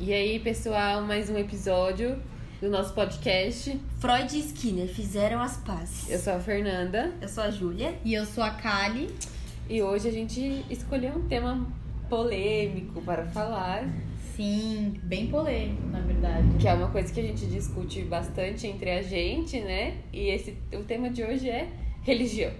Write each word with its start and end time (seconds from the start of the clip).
E 0.00 0.12
aí, 0.12 0.38
pessoal, 0.38 1.02
mais 1.02 1.28
um 1.28 1.36
episódio 1.36 2.18
do 2.60 2.68
nosso 2.68 2.94
podcast. 2.94 3.78
Freud 3.98 4.36
e 4.36 4.40
Skinner 4.40 4.88
fizeram 4.88 5.40
as 5.40 5.56
pazes. 5.58 6.08
Eu 6.08 6.18
sou 6.18 6.34
a 6.34 6.40
Fernanda 6.40 7.12
Eu 7.20 7.28
sou 7.28 7.42
a 7.44 7.50
Júlia. 7.50 7.98
E 8.04 8.14
eu 8.14 8.24
sou 8.24 8.42
a 8.44 8.50
Kali. 8.50 9.12
e 9.68 9.82
hoje 9.82 10.08
a 10.08 10.12
gente 10.12 10.64
escolheu 10.70 11.14
um 11.16 11.26
tema 11.28 11.66
polêmico 12.08 13.02
para 13.02 13.24
falar, 13.26 13.88
Sim, 14.36 14.94
bem 15.02 15.26
polêmico, 15.26 15.86
na 15.88 16.00
verdade. 16.00 16.46
que 16.60 16.68
é 16.68 16.72
uma 16.74 16.88
coisa 16.90 17.12
que 17.12 17.18
a 17.20 17.24
gente 17.24 17.44
discute 17.46 18.02
bastante 18.02 18.66
entre 18.68 18.90
a 18.90 19.02
gente, 19.02 19.60
né? 19.60 19.96
E 20.12 20.28
esse 20.28 20.56
o 20.72 20.84
tema 20.84 21.10
de 21.10 21.24
hoje 21.24 21.50
é 21.50 21.68
religião. 22.02 22.52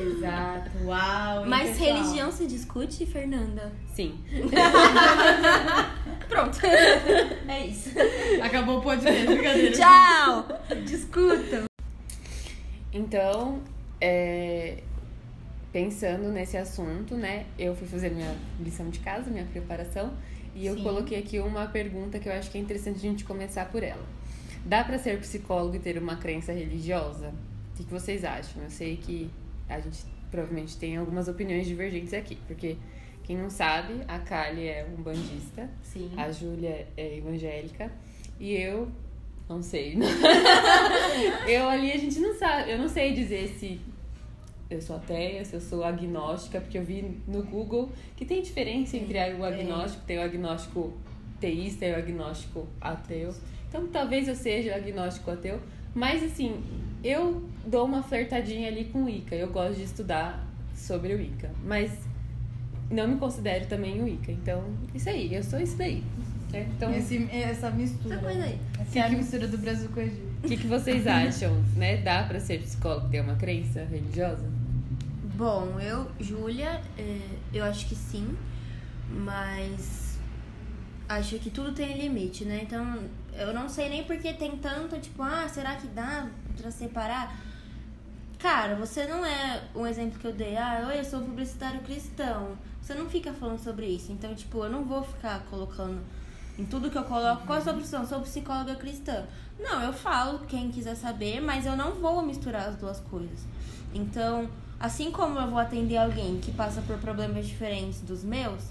Exato. 0.00 0.70
Uau. 0.84 1.46
Mas 1.46 1.70
pessoal? 1.78 1.96
religião 1.96 2.32
se 2.32 2.46
discute, 2.46 3.06
Fernanda? 3.06 3.72
Sim. 3.94 4.18
Pronto. 6.28 6.58
é 7.48 7.66
isso. 7.66 7.90
Acabou 8.42 8.78
o 8.78 8.82
podcast, 8.82 9.26
brincadeira. 9.26 9.72
Tchau! 9.72 10.48
Discutam. 10.84 11.64
Então, 12.92 13.60
é, 14.00 14.82
pensando 15.72 16.30
nesse 16.30 16.56
assunto, 16.56 17.16
né? 17.16 17.46
Eu 17.58 17.74
fui 17.74 17.88
fazer 17.88 18.10
minha 18.10 18.34
lição 18.60 18.88
de 18.90 19.00
casa, 19.00 19.30
minha 19.30 19.44
preparação, 19.44 20.12
e 20.54 20.66
eu 20.66 20.76
Sim. 20.76 20.82
coloquei 20.84 21.18
aqui 21.18 21.40
uma 21.40 21.66
pergunta 21.66 22.18
que 22.18 22.28
eu 22.28 22.32
acho 22.32 22.50
que 22.50 22.58
é 22.58 22.60
interessante 22.60 22.98
a 22.98 23.00
gente 23.00 23.24
começar 23.24 23.66
por 23.70 23.82
ela. 23.82 24.04
Dá 24.64 24.84
pra 24.84 24.98
ser 24.98 25.18
psicólogo 25.18 25.76
e 25.76 25.78
ter 25.78 25.98
uma 25.98 26.16
crença 26.16 26.52
religiosa? 26.52 27.34
O 27.72 27.76
que, 27.76 27.84
que 27.84 27.90
vocês 27.90 28.24
acham? 28.24 28.62
Eu 28.62 28.70
sei 28.70 28.96
que 28.96 29.28
a 29.68 29.80
gente 29.80 30.04
provavelmente 30.30 30.76
tem 30.76 30.96
algumas 30.96 31.26
opiniões 31.26 31.66
divergentes 31.66 32.14
aqui, 32.14 32.38
porque 32.46 32.76
quem 33.24 33.38
não 33.38 33.48
sabe, 33.48 34.02
a 34.06 34.18
Kali 34.18 34.68
é 34.68 34.86
um 34.86 35.02
bandista, 35.02 35.68
Sim. 35.82 36.10
a 36.16 36.30
Júlia 36.30 36.86
é 36.94 37.16
evangélica 37.16 37.90
e 38.38 38.52
eu 38.52 38.86
não 39.48 39.62
sei. 39.62 39.96
eu 41.48 41.68
ali 41.68 41.90
a 41.90 41.96
gente 41.96 42.20
não 42.20 42.34
sabe, 42.34 42.70
eu 42.70 42.78
não 42.78 42.88
sei 42.88 43.14
dizer 43.14 43.48
se 43.48 43.80
eu 44.68 44.80
sou 44.80 44.96
ateia, 44.96 45.42
se 45.44 45.54
eu 45.54 45.60
sou 45.60 45.84
agnóstica, 45.84 46.60
porque 46.60 46.76
eu 46.76 46.84
vi 46.84 47.18
no 47.26 47.42
Google 47.42 47.90
que 48.14 48.26
tem 48.26 48.42
diferença 48.42 48.96
entre 48.96 49.18
o 49.34 49.44
agnóstico, 49.44 50.04
tem 50.04 50.18
o 50.18 50.22
agnóstico 50.22 50.92
teísta 51.40 51.86
e 51.86 51.92
o 51.92 51.96
agnóstico 51.96 52.68
ateu. 52.78 53.34
Então 53.68 53.86
talvez 53.88 54.28
eu 54.28 54.36
seja 54.36 54.76
agnóstico 54.76 55.30
ateu, 55.30 55.60
mas 55.94 56.22
assim, 56.22 56.62
eu 57.02 57.42
dou 57.66 57.86
uma 57.86 58.02
flertadinha 58.02 58.68
ali 58.68 58.84
com 58.84 59.04
o 59.04 59.08
Ica. 59.08 59.34
Eu 59.34 59.48
gosto 59.48 59.76
de 59.76 59.84
estudar 59.84 60.46
sobre 60.74 61.14
o 61.14 61.20
Ica, 61.20 61.50
mas 61.64 61.90
não 62.94 63.08
me 63.08 63.16
considero 63.16 63.66
também 63.66 64.00
o 64.02 64.08
Ica. 64.08 64.32
Então, 64.32 64.64
isso 64.94 65.08
aí, 65.08 65.34
eu 65.34 65.42
sou 65.42 65.58
isso 65.60 65.76
daí. 65.76 66.02
certo? 66.50 66.70
Então, 66.76 66.94
Esse- 66.94 67.28
essa 67.32 67.70
mistura. 67.70 68.14
Essa 68.14 68.24
coisa 68.24 68.44
aí. 68.44 68.58
Essa 68.80 68.98
é 68.98 69.02
a 69.02 69.08
mistura 69.10 69.48
do 69.48 69.58
Brasil 69.58 69.88
com 69.92 70.00
o 70.00 70.02
Egito. 70.02 70.22
o 70.44 70.48
que, 70.48 70.56
que 70.56 70.66
vocês 70.66 71.06
acham, 71.06 71.52
né? 71.76 71.96
Dá 71.98 72.22
pra 72.22 72.38
ser 72.40 72.60
psicólogo 72.62 73.08
ter 73.08 73.20
uma 73.20 73.34
crença 73.36 73.84
religiosa? 73.84 74.44
Bom, 75.36 75.78
eu, 75.80 76.06
Júlia, 76.20 76.80
é, 76.96 77.18
eu 77.52 77.64
acho 77.64 77.86
que 77.88 77.94
sim, 77.96 78.36
mas 79.10 80.18
acho 81.08 81.38
que 81.38 81.50
tudo 81.50 81.72
tem 81.72 81.98
limite, 81.98 82.44
né? 82.44 82.60
Então, 82.62 82.98
eu 83.32 83.52
não 83.52 83.68
sei 83.68 83.88
nem 83.88 84.04
porque 84.04 84.32
tem 84.32 84.52
tanto, 84.58 84.98
tipo, 84.98 85.22
ah, 85.22 85.48
será 85.48 85.74
que 85.74 85.86
dá 85.88 86.28
pra 86.60 86.70
separar? 86.70 87.36
Cara, 88.38 88.76
você 88.76 89.06
não 89.06 89.24
é 89.24 89.62
um 89.74 89.86
exemplo 89.86 90.18
que 90.20 90.26
eu 90.26 90.32
dei, 90.32 90.56
ah, 90.56 90.84
oi, 90.88 91.00
eu 91.00 91.04
sou 91.04 91.20
um 91.20 91.24
publicitário 91.24 91.80
cristão. 91.80 92.52
Você 92.84 92.92
não 92.92 93.08
fica 93.08 93.32
falando 93.32 93.58
sobre 93.58 93.86
isso. 93.86 94.12
Então, 94.12 94.34
tipo, 94.34 94.62
eu 94.62 94.68
não 94.68 94.84
vou 94.84 95.02
ficar 95.02 95.40
colocando 95.48 96.02
em 96.58 96.66
tudo 96.66 96.90
que 96.90 96.98
eu 96.98 97.04
coloco, 97.04 97.46
qual 97.46 97.58
a 97.58 97.62
sua 97.62 97.72
profissão? 97.72 98.06
Sou 98.06 98.20
psicóloga 98.20 98.74
cristã. 98.74 99.24
Não, 99.58 99.82
eu 99.82 99.92
falo, 99.92 100.40
quem 100.40 100.70
quiser 100.70 100.94
saber, 100.94 101.40
mas 101.40 101.64
eu 101.64 101.74
não 101.74 101.92
vou 101.94 102.20
misturar 102.20 102.68
as 102.68 102.76
duas 102.76 103.00
coisas. 103.00 103.40
Então, 103.94 104.50
assim 104.78 105.10
como 105.10 105.38
eu 105.38 105.48
vou 105.48 105.58
atender 105.58 105.96
alguém 105.96 106.38
que 106.40 106.52
passa 106.52 106.82
por 106.82 106.98
problemas 106.98 107.46
diferentes 107.46 108.02
dos 108.02 108.22
meus, 108.22 108.62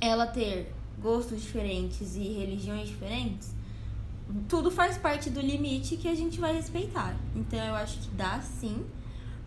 ela 0.00 0.26
ter 0.26 0.74
gostos 1.00 1.40
diferentes 1.40 2.16
e 2.16 2.32
religiões 2.32 2.88
diferentes, 2.88 3.54
tudo 4.48 4.72
faz 4.72 4.98
parte 4.98 5.30
do 5.30 5.40
limite 5.40 5.96
que 5.96 6.08
a 6.08 6.16
gente 6.16 6.40
vai 6.40 6.52
respeitar. 6.52 7.14
Então 7.36 7.60
eu 7.64 7.76
acho 7.76 7.98
que 7.98 8.10
dá 8.10 8.40
sim, 8.40 8.84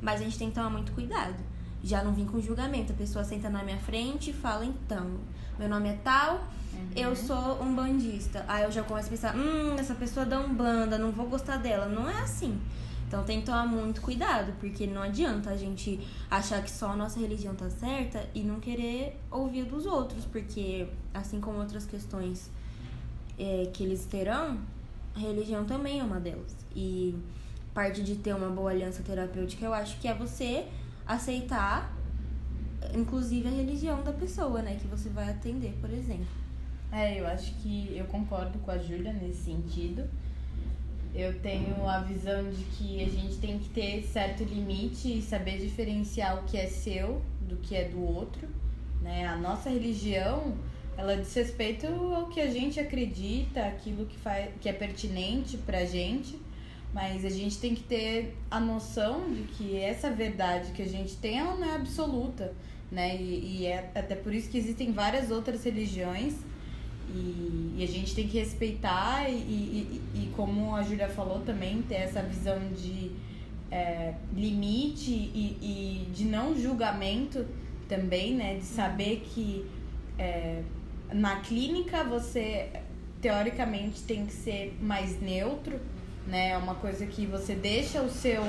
mas 0.02 0.22
a 0.22 0.24
gente 0.24 0.38
tem 0.38 0.48
que 0.48 0.56
tomar 0.56 0.70
muito 0.70 0.94
cuidado. 0.94 1.36
Já 1.84 2.04
não 2.04 2.14
vim 2.14 2.26
com 2.26 2.40
julgamento. 2.40 2.94
A 2.94 2.96
pessoa 2.96 3.24
senta 3.24 3.50
na 3.50 3.64
minha 3.64 3.80
frente 3.80 4.30
e 4.30 4.34
fala, 4.34 4.66
então, 4.66 5.20
meu 5.60 5.68
nome 5.68 5.90
é 5.90 6.00
tal, 6.04 6.48
eu 6.96 7.16
sou 7.16 7.62
um 7.62 7.76
bandista. 7.76 8.46
Aí 8.48 8.64
eu 8.64 8.72
já 8.72 8.84
começo 8.84 9.08
a 9.08 9.12
pensar, 9.12 9.36
hum, 9.36 9.76
essa 9.78 9.94
pessoa 9.94 10.26
dá 10.26 10.40
um 10.40 10.54
banda, 10.54 10.98
não 10.98 11.12
vou 11.12 11.28
gostar 11.28 11.58
dela. 11.58 11.88
Não 11.88 12.10
é 12.10 12.22
assim. 12.22 12.60
Então 13.14 13.24
tem 13.24 13.42
que 13.42 13.46
tomar 13.46 13.68
muito 13.68 14.02
cuidado, 14.02 14.54
porque 14.60 14.88
não 14.88 15.04
adianta 15.04 15.52
a 15.52 15.56
gente 15.56 16.00
achar 16.32 16.64
que 16.64 16.72
só 16.72 16.88
a 16.88 16.96
nossa 16.96 17.20
religião 17.20 17.54
tá 17.54 17.70
certa 17.70 18.28
e 18.34 18.42
não 18.42 18.60
querer 18.60 19.20
ouvir 19.30 19.66
dos 19.66 19.86
outros, 19.86 20.26
porque 20.26 20.88
assim 21.14 21.40
como 21.40 21.60
outras 21.60 21.86
questões 21.86 22.50
é, 23.38 23.70
que 23.72 23.84
eles 23.84 24.06
terão, 24.06 24.58
a 25.16 25.20
religião 25.20 25.64
também 25.64 26.00
é 26.00 26.04
uma 26.04 26.20
delas. 26.20 26.56
E 26.76 27.16
parte 27.72 28.02
de 28.02 28.16
ter 28.16 28.34
uma 28.34 28.50
boa 28.50 28.72
aliança 28.72 29.04
terapêutica, 29.04 29.64
eu 29.64 29.76
acho 29.76 30.00
que 30.00 30.08
é 30.08 30.14
você 30.16 30.66
aceitar, 31.06 31.96
inclusive, 32.94 33.48
a 33.48 33.52
religião 33.52 34.04
da 34.04 34.12
pessoa, 34.12 34.62
né? 34.62 34.78
Que 34.80 34.88
você 34.88 35.10
vai 35.10 35.30
atender, 35.30 35.74
por 35.80 35.90
exemplo. 35.90 36.44
É, 36.92 37.20
eu 37.20 37.26
acho 37.26 37.54
que 37.56 37.96
eu 37.98 38.06
concordo 38.06 38.60
com 38.60 38.72
a 38.72 38.78
Júlia 38.78 39.12
nesse 39.14 39.46
sentido. 39.46 40.08
Eu 41.14 41.40
tenho 41.42 41.88
a 41.88 42.00
visão 42.00 42.50
de 42.50 42.64
que 42.66 43.04
a 43.04 43.10
gente 43.10 43.38
tem 43.38 43.60
que 43.60 43.70
ter 43.70 44.04
certo 44.04 44.44
limite 44.44 45.20
e 45.20 45.22
saber 45.22 45.60
diferenciar 45.60 46.40
o 46.40 46.44
que 46.44 46.58
é 46.58 46.68
seu 46.68 47.22
do 47.42 47.58
que 47.58 47.76
é 47.76 47.88
do 47.88 48.02
outro, 48.02 48.48
né? 49.02 49.28
A 49.28 49.36
nossa 49.38 49.70
religião, 49.70 50.56
ela 50.98 51.16
diz 51.16 51.34
respeito 51.34 51.88
ao 51.88 52.28
que 52.28 52.40
a 52.40 52.48
gente 52.48 52.80
acredita, 52.80 53.66
aquilo 53.66 54.06
que, 54.06 54.18
faz, 54.18 54.50
que 54.62 54.70
é 54.70 54.74
pertinente 54.74 55.58
pra 55.58 55.86
gente, 55.86 56.40
mas 56.94 57.26
a 57.26 57.30
gente 57.30 57.58
tem 57.58 57.74
que 57.74 57.84
ter 57.84 58.36
a 58.52 58.60
noção 58.60 59.34
de 59.34 59.44
que 59.44 59.78
essa 59.78 60.12
verdade 60.12 60.72
que 60.72 60.82
a 60.82 60.88
gente 60.88 61.16
tem, 61.18 61.40
ela 61.40 61.56
não 61.56 61.68
é 61.68 61.76
absoluta, 61.76 62.54
né? 62.92 63.16
E, 63.16 63.62
e 63.62 63.66
é 63.66 63.90
até 63.96 64.16
por 64.16 64.34
isso 64.34 64.50
que 64.50 64.58
existem 64.58 64.92
várias 64.92 65.32
outras 65.32 65.64
religiões 65.64 66.36
e, 67.10 67.74
e 67.78 67.84
a 67.84 67.88
gente 67.88 68.14
tem 68.14 68.28
que 68.28 68.38
respeitar 68.38 69.30
e, 69.30 69.34
e, 69.34 70.02
e- 70.16 70.30
como 70.36 70.76
a 70.76 70.84
Júlia 70.84 71.10
falou 71.10 71.40
também, 71.42 71.82
ter 71.82 71.96
essa 71.96 72.22
visão 72.22 72.60
de 72.74 73.12
é, 73.72 74.14
limite 74.36 75.12
e, 75.12 75.58
e 76.08 76.12
de 76.14 76.26
não 76.26 76.56
julgamento 76.56 77.46
também, 77.90 78.36
né? 78.36 78.56
De 78.56 78.64
saber 78.66 79.22
que 79.34 79.66
é, 80.18 80.62
na 81.12 81.38
clínica 81.38 82.04
você 82.04 82.70
teoricamente 83.22 84.04
tem 84.04 84.26
que 84.26 84.34
ser 84.34 84.78
mais 84.82 85.20
neutro, 85.22 85.80
né? 86.28 86.52
É 86.52 86.58
uma 86.58 86.76
coisa 86.76 87.06
que 87.06 87.26
você 87.26 87.54
deixa 87.56 88.02
o 88.02 88.10
seu 88.10 88.42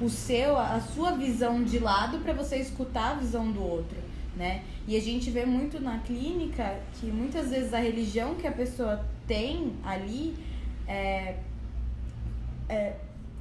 o 0.00 0.08
seu 0.08 0.56
a 0.58 0.80
sua 0.80 1.12
visão 1.12 1.62
de 1.62 1.78
lado 1.78 2.18
para 2.20 2.32
você 2.32 2.56
escutar 2.56 3.10
a 3.10 3.14
visão 3.14 3.50
do 3.52 3.62
outro, 3.62 3.98
né? 4.36 4.62
E 4.88 4.96
a 4.96 5.00
gente 5.00 5.30
vê 5.30 5.44
muito 5.44 5.78
na 5.80 5.98
clínica 5.98 6.80
que 6.94 7.06
muitas 7.06 7.50
vezes 7.50 7.74
a 7.74 7.78
religião 7.78 8.34
que 8.36 8.46
a 8.46 8.52
pessoa 8.52 9.04
tem 9.26 9.74
ali 9.84 10.34
é, 10.88 11.36
é, 12.68 12.94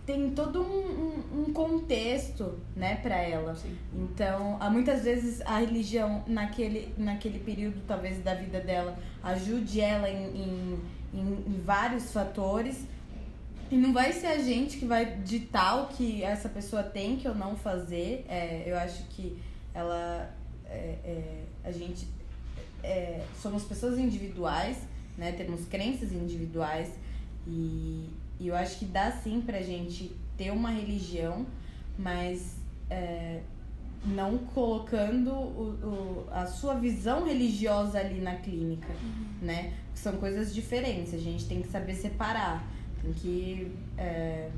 tem 0.06 0.32
todo 0.32 0.62
um, 0.62 0.66
um- 0.66 1.42
um 1.48 1.54
contexto, 1.54 2.58
né, 2.76 2.96
para 2.96 3.16
ela. 3.16 3.56
Então, 3.94 4.58
há 4.60 4.70
muitas 4.70 5.04
vezes 5.04 5.40
a 5.42 5.60
religião 5.60 6.24
naquele, 6.28 6.94
naquele 6.98 7.40
período, 7.40 7.80
talvez, 7.88 8.22
da 8.24 8.34
vida 8.34 8.60
dela, 8.60 8.98
ajude 9.24 9.80
ela 9.80 10.10
em, 10.10 10.80
em- 11.14 11.44
em 11.48 11.62
vários 11.64 12.12
fatores. 12.12 12.86
E 13.72 13.76
não 13.78 13.94
vai 13.94 14.12
ser 14.14 14.28
a 14.28 14.38
gente 14.40 14.78
que 14.78 14.86
vai 14.86 15.18
ditar 15.18 15.84
o 15.84 15.88
que 15.88 16.24
essa 16.24 16.50
pessoa 16.50 16.82
tem 16.84 17.18
que 17.18 17.28
ou 17.28 17.36
não 17.36 17.56
fazer. 17.56 18.26
É, 18.28 18.64
eu 18.66 18.78
acho 18.78 19.04
que 19.10 19.38
ela. 19.74 20.30
é, 20.66 20.96
é, 21.04 21.44
a 21.64 21.72
gente. 21.72 22.08
é, 22.84 23.22
somos 23.42 23.64
pessoas 23.64 24.00
individuais, 24.00 24.78
né? 25.18 25.32
Temos 25.34 25.66
crenças 25.66 26.12
individuais. 26.12 26.90
E, 27.48 28.10
e 28.40 28.48
eu 28.48 28.56
acho 28.56 28.80
que 28.80 28.86
dá 28.86 29.12
sim 29.12 29.42
pra 29.42 29.62
gente 29.62 30.16
ter 30.38 30.52
uma 30.52 30.72
religião, 30.72 31.46
mas 31.98 32.56
é, 32.90 33.42
não 34.06 34.38
colocando 34.40 35.32
o, 35.32 35.78
o- 35.84 36.28
a 36.32 36.46
sua 36.48 36.74
visão 36.76 37.26
religiosa 37.26 38.00
ali 38.00 38.20
na 38.22 38.36
clínica, 38.38 38.88
né? 39.42 39.74
São 39.94 40.16
coisas 40.18 40.54
diferentes, 40.56 41.14
a 41.14 41.18
gente 41.18 41.46
tem 41.46 41.62
que 41.62 41.68
saber 41.68 41.94
separar. 41.96 42.66
Tem 43.02 43.14
que. 43.14 43.72
é, 43.98 44.50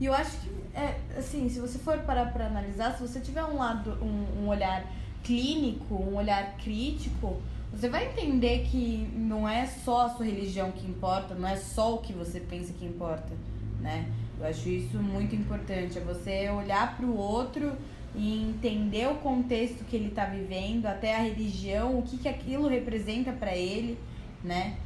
E 0.00 0.06
eu 0.06 0.14
acho 0.14 0.38
que, 0.38 0.50
é, 0.74 0.98
assim, 1.16 1.48
se 1.48 1.60
você 1.60 1.78
for 1.78 1.98
parar 1.98 2.32
pra 2.32 2.46
analisar, 2.46 2.94
se 2.94 3.00
você 3.00 3.20
tiver 3.20 3.44
um 3.44 3.58
lado, 3.58 3.98
um, 4.02 4.42
um 4.44 4.48
olhar 4.48 4.84
clínico, 5.24 5.94
um 5.94 6.16
olhar 6.16 6.56
crítico, 6.56 7.36
você 7.72 7.88
vai 7.88 8.06
entender 8.06 8.64
que 8.70 9.10
não 9.14 9.48
é 9.48 9.66
só 9.66 10.06
a 10.06 10.08
sua 10.10 10.24
religião 10.24 10.70
que 10.72 10.86
importa, 10.86 11.34
não 11.34 11.48
é 11.48 11.56
só 11.56 11.94
o 11.94 11.98
que 11.98 12.12
você 12.12 12.40
pensa 12.40 12.72
que 12.72 12.86
importa, 12.86 13.28
né? 13.80 14.06
Eu 14.40 14.46
acho 14.46 14.68
isso 14.68 14.96
muito 14.98 15.34
importante, 15.34 15.98
é 15.98 16.00
você 16.00 16.48
olhar 16.48 16.96
para 16.96 17.04
o 17.04 17.16
outro 17.16 17.72
e 18.14 18.42
entender 18.50 19.06
o 19.08 19.16
contexto 19.16 19.84
que 19.84 19.96
ele 19.96 20.08
está 20.08 20.24
vivendo, 20.24 20.86
até 20.86 21.14
a 21.14 21.20
religião, 21.20 21.98
o 21.98 22.02
que, 22.02 22.16
que 22.16 22.28
aquilo 22.28 22.68
representa 22.68 23.32
para 23.32 23.54
ele, 23.54 23.98
né? 24.42 24.76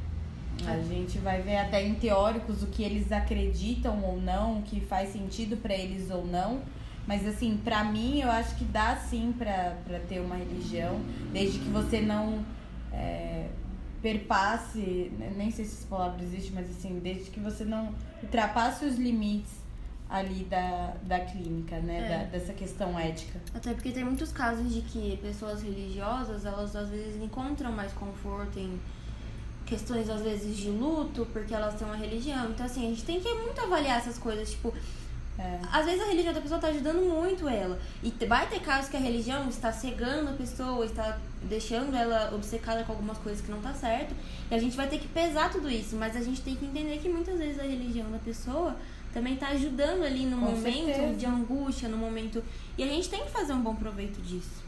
A 0.65 0.79
gente 0.79 1.17
vai 1.17 1.41
ver 1.41 1.57
até 1.57 1.85
em 1.85 1.95
teóricos 1.95 2.63
o 2.63 2.67
que 2.67 2.83
eles 2.83 3.11
acreditam 3.11 4.01
ou 4.03 4.21
não, 4.21 4.59
o 4.59 4.61
que 4.61 4.79
faz 4.79 5.09
sentido 5.09 5.57
para 5.57 5.73
eles 5.73 6.09
ou 6.09 6.25
não. 6.25 6.61
Mas 7.05 7.27
assim, 7.27 7.59
pra 7.63 7.83
mim, 7.83 8.21
eu 8.21 8.31
acho 8.31 8.55
que 8.55 8.63
dá 8.63 8.95
sim 8.95 9.33
pra 9.37 9.75
ter 10.07 10.19
uma 10.19 10.35
religião, 10.35 11.01
desde 11.33 11.59
que 11.59 11.69
você 11.69 11.99
não 11.99 12.45
é, 12.93 13.47
perpasse, 14.01 15.11
né, 15.17 15.33
nem 15.35 15.51
sei 15.51 15.65
se 15.65 15.79
essa 15.79 15.87
palavra 15.87 16.23
existe, 16.23 16.53
mas 16.53 16.69
assim, 16.69 16.99
desde 16.99 17.29
que 17.29 17.39
você 17.39 17.65
não 17.65 17.93
ultrapasse 18.21 18.85
os 18.85 18.97
limites 18.97 19.63
ali 20.09 20.43
da, 20.43 20.93
da 21.03 21.19
clínica, 21.21 21.79
né? 21.79 22.05
É. 22.05 22.09
Da, 22.09 22.23
dessa 22.25 22.53
questão 22.53 22.97
ética. 22.99 23.39
Até 23.53 23.73
porque 23.73 23.91
tem 23.91 24.03
muitos 24.03 24.31
casos 24.31 24.71
de 24.71 24.81
que 24.81 25.17
pessoas 25.17 25.63
religiosas, 25.63 26.45
elas 26.45 26.75
às 26.75 26.89
vezes 26.89 27.21
encontram 27.21 27.71
mais 27.71 27.91
conforto 27.93 28.59
em 28.59 28.79
questões, 29.65 30.09
às 30.09 30.21
vezes, 30.21 30.57
de 30.57 30.69
luto, 30.69 31.27
porque 31.31 31.53
elas 31.53 31.75
têm 31.75 31.87
uma 31.87 31.95
religião. 31.95 32.49
Então, 32.49 32.65
assim, 32.65 32.85
a 32.85 32.89
gente 32.89 33.03
tem 33.03 33.19
que 33.19 33.33
muito 33.33 33.59
avaliar 33.61 33.97
essas 33.97 34.17
coisas, 34.17 34.51
tipo... 34.51 34.73
É. 35.37 35.59
Às 35.71 35.85
vezes 35.85 35.99
a 35.99 36.05
religião 36.05 36.31
da 36.31 36.39
pessoa 36.39 36.59
está 36.59 36.67
ajudando 36.67 37.01
muito 37.01 37.49
ela. 37.49 37.79
E 38.03 38.11
vai 38.25 38.47
ter 38.47 38.59
casos 38.59 38.89
que 38.89 38.95
a 38.95 38.99
religião 38.99 39.49
está 39.49 39.71
cegando 39.71 40.29
a 40.29 40.33
pessoa, 40.33 40.85
está 40.85 41.17
deixando 41.41 41.95
ela 41.95 42.31
obcecada 42.35 42.83
com 42.83 42.91
algumas 42.91 43.17
coisas 43.17 43.43
que 43.43 43.49
não 43.49 43.59
tá 43.59 43.73
certo. 43.73 44.13
E 44.51 44.53
a 44.53 44.59
gente 44.59 44.77
vai 44.77 44.87
ter 44.87 44.99
que 44.99 45.07
pesar 45.07 45.49
tudo 45.51 45.69
isso. 45.71 45.95
Mas 45.95 46.15
a 46.15 46.21
gente 46.21 46.39
tem 46.41 46.55
que 46.55 46.65
entender 46.65 46.99
que 46.99 47.09
muitas 47.09 47.39
vezes 47.39 47.59
a 47.59 47.63
religião 47.63 48.11
da 48.11 48.19
pessoa 48.19 48.75
também 49.11 49.33
está 49.33 49.47
ajudando 49.49 50.03
ali 50.03 50.25
no 50.25 50.37
Com 50.37 50.51
momento 50.51 50.85
certeza. 50.85 51.13
de 51.15 51.25
angústia, 51.25 51.89
no 51.89 51.97
momento. 51.97 52.43
E 52.77 52.83
a 52.83 52.87
gente 52.87 53.09
tem 53.09 53.23
que 53.23 53.31
fazer 53.31 53.53
um 53.53 53.61
bom 53.61 53.75
proveito 53.75 54.21
disso. 54.21 54.61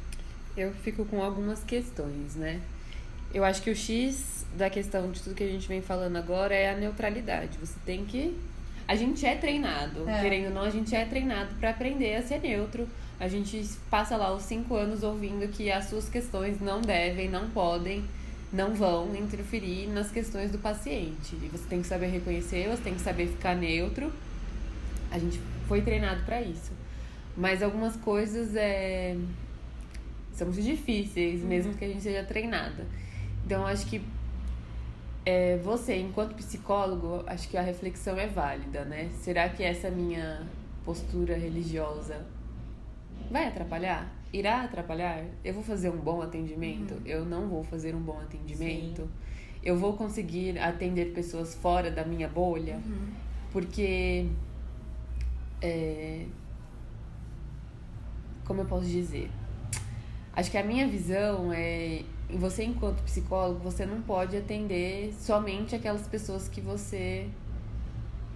Eu 0.58 0.74
fico 0.74 1.06
com 1.06 1.22
algumas 1.22 1.64
questões, 1.64 2.36
né? 2.36 2.62
Eu 3.36 3.44
acho 3.44 3.62
que 3.62 3.70
o 3.70 3.76
X 3.76 4.46
da 4.58 4.70
questão 4.70 5.12
de 5.12 5.22
tudo 5.22 5.36
que 5.36 5.44
a 5.44 5.48
gente 5.48 5.68
vem 5.68 5.82
falando 5.82 6.16
agora 6.16 6.56
é 6.56 6.72
a 6.72 6.76
neutralidade. 6.76 7.58
Você 7.60 7.76
tem 7.86 8.06
que. 8.06 8.36
A 8.88 8.96
gente 8.96 9.26
é 9.26 9.36
treinado, 9.36 10.10
é. 10.10 10.22
querendo 10.22 10.48
ou 10.48 10.54
não, 10.54 10.62
a 10.62 10.70
gente 10.70 10.96
é 10.96 11.06
treinado 11.06 11.54
para 11.60 11.72
aprender 11.72 12.16
a 12.16 12.24
ser 12.24 12.40
neutro. 12.40 12.88
A 13.20 13.28
gente 13.28 13.64
passa 13.90 14.16
lá 14.16 14.34
os 14.34 14.44
cinco 14.44 14.76
anos 14.76 15.04
ouvindo 15.04 15.48
que 15.50 15.72
as 15.72 15.86
suas 15.86 16.08
questões 16.08 16.60
não 16.62 16.82
devem, 16.82 17.30
não 17.30 17.50
podem, 17.50 18.04
não 18.52 18.74
vão 18.74 19.16
interferir 19.16 19.88
nas 19.88 20.12
questões 20.12 20.52
do 20.52 20.58
paciente. 20.58 21.36
E 21.36 21.50
você 21.52 21.64
tem 21.68 21.82
que 21.82 21.88
saber 21.88 22.08
reconhecer, 22.08 22.70
você 22.70 22.84
tem 22.84 22.96
que 22.96 23.02
saber 23.02 23.28
ficar 23.28 23.56
neutro 23.56 24.12
a 25.16 25.20
gente 25.20 25.40
foi 25.68 25.82
treinado 25.82 26.24
para 26.24 26.42
isso. 26.42 26.72
Mas 27.38 27.64
algumas 27.64 27.96
coisas 27.98 28.56
é, 28.56 29.16
são 30.34 30.48
muito 30.48 30.62
difíceis, 30.62 31.42
uhum. 31.42 31.48
mesmo 31.48 31.74
que 31.74 31.86
a 31.86 31.88
gente 31.88 32.02
seja 32.02 32.24
treinada. 32.24 32.86
Então, 33.46 33.66
acho 33.66 33.86
que 33.86 34.02
é, 35.26 35.58
você, 35.58 35.98
enquanto 35.98 36.36
psicólogo, 36.36 37.24
acho 37.28 37.48
que 37.48 37.58
a 37.58 37.62
reflexão 37.62 38.18
é 38.18 38.28
válida, 38.28 38.84
né? 38.86 39.10
Será 39.22 39.50
que 39.50 39.64
essa 39.64 39.90
minha 39.90 40.46
postura 40.84 41.38
religiosa 41.38 42.26
vai 43.30 43.48
atrapalhar? 43.48 44.12
Irá 44.34 44.64
atrapalhar? 44.64 45.24
Eu 45.44 45.54
vou 45.54 45.64
fazer 45.64 45.90
um 45.90 45.98
bom 45.98 46.22
atendimento? 46.22 46.96
Uhum. 46.96 47.02
Eu 47.06 47.26
não 47.26 47.48
vou 47.48 47.64
fazer 47.64 47.96
um 47.96 48.02
bom 48.02 48.20
atendimento? 48.20 49.04
Sim. 49.04 49.10
Eu 49.64 49.78
vou 49.78 49.94
conseguir 49.94 50.60
atender 50.60 51.14
pessoas 51.14 51.56
fora 51.56 51.90
da 51.90 52.04
minha 52.04 52.28
bolha? 52.28 52.76
Uhum. 52.76 53.08
Porque 53.52 54.28
é... 55.62 56.26
Como 58.46 58.62
eu 58.62 58.66
posso 58.66 58.86
dizer? 58.86 59.30
Acho 60.36 60.52
que 60.52 60.58
a 60.58 60.64
minha 60.64 60.88
visão 60.88 61.52
é. 61.52 62.04
Você, 62.30 62.64
enquanto 62.64 63.02
psicólogo, 63.04 63.60
você 63.60 63.86
não 63.86 64.02
pode 64.02 64.36
atender 64.36 65.14
somente 65.14 65.76
aquelas 65.76 66.08
pessoas 66.08 66.48
que 66.48 66.60
você 66.60 67.28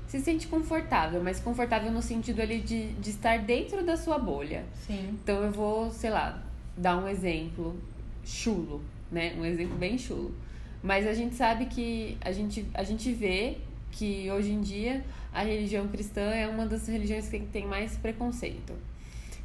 se 0.07 0.19
sente 0.19 0.47
confortável, 0.47 1.23
mas 1.23 1.39
confortável 1.39 1.91
no 1.91 2.01
sentido 2.01 2.41
ali 2.41 2.59
de, 2.59 2.93
de 2.93 3.09
estar 3.09 3.39
dentro 3.39 3.85
da 3.85 3.95
sua 3.95 4.17
bolha. 4.17 4.65
Sim. 4.87 5.17
Então 5.23 5.43
eu 5.43 5.51
vou, 5.51 5.91
sei 5.91 6.09
lá, 6.09 6.43
dar 6.75 6.97
um 6.97 7.07
exemplo 7.07 7.75
chulo, 8.23 8.83
né? 9.11 9.35
Um 9.37 9.45
exemplo 9.45 9.77
bem 9.77 9.97
chulo. 9.97 10.33
Mas 10.81 11.05
a 11.05 11.13
gente 11.13 11.35
sabe 11.35 11.65
que 11.65 12.17
a 12.21 12.31
gente, 12.31 12.65
a 12.73 12.83
gente 12.83 13.11
vê 13.11 13.57
que 13.91 14.29
hoje 14.31 14.51
em 14.51 14.61
dia 14.61 15.03
a 15.31 15.43
religião 15.43 15.87
cristã 15.87 16.21
é 16.21 16.47
uma 16.47 16.65
das 16.65 16.87
religiões 16.87 17.27
que 17.27 17.39
tem 17.39 17.67
mais 17.67 17.97
preconceito. 17.97 18.73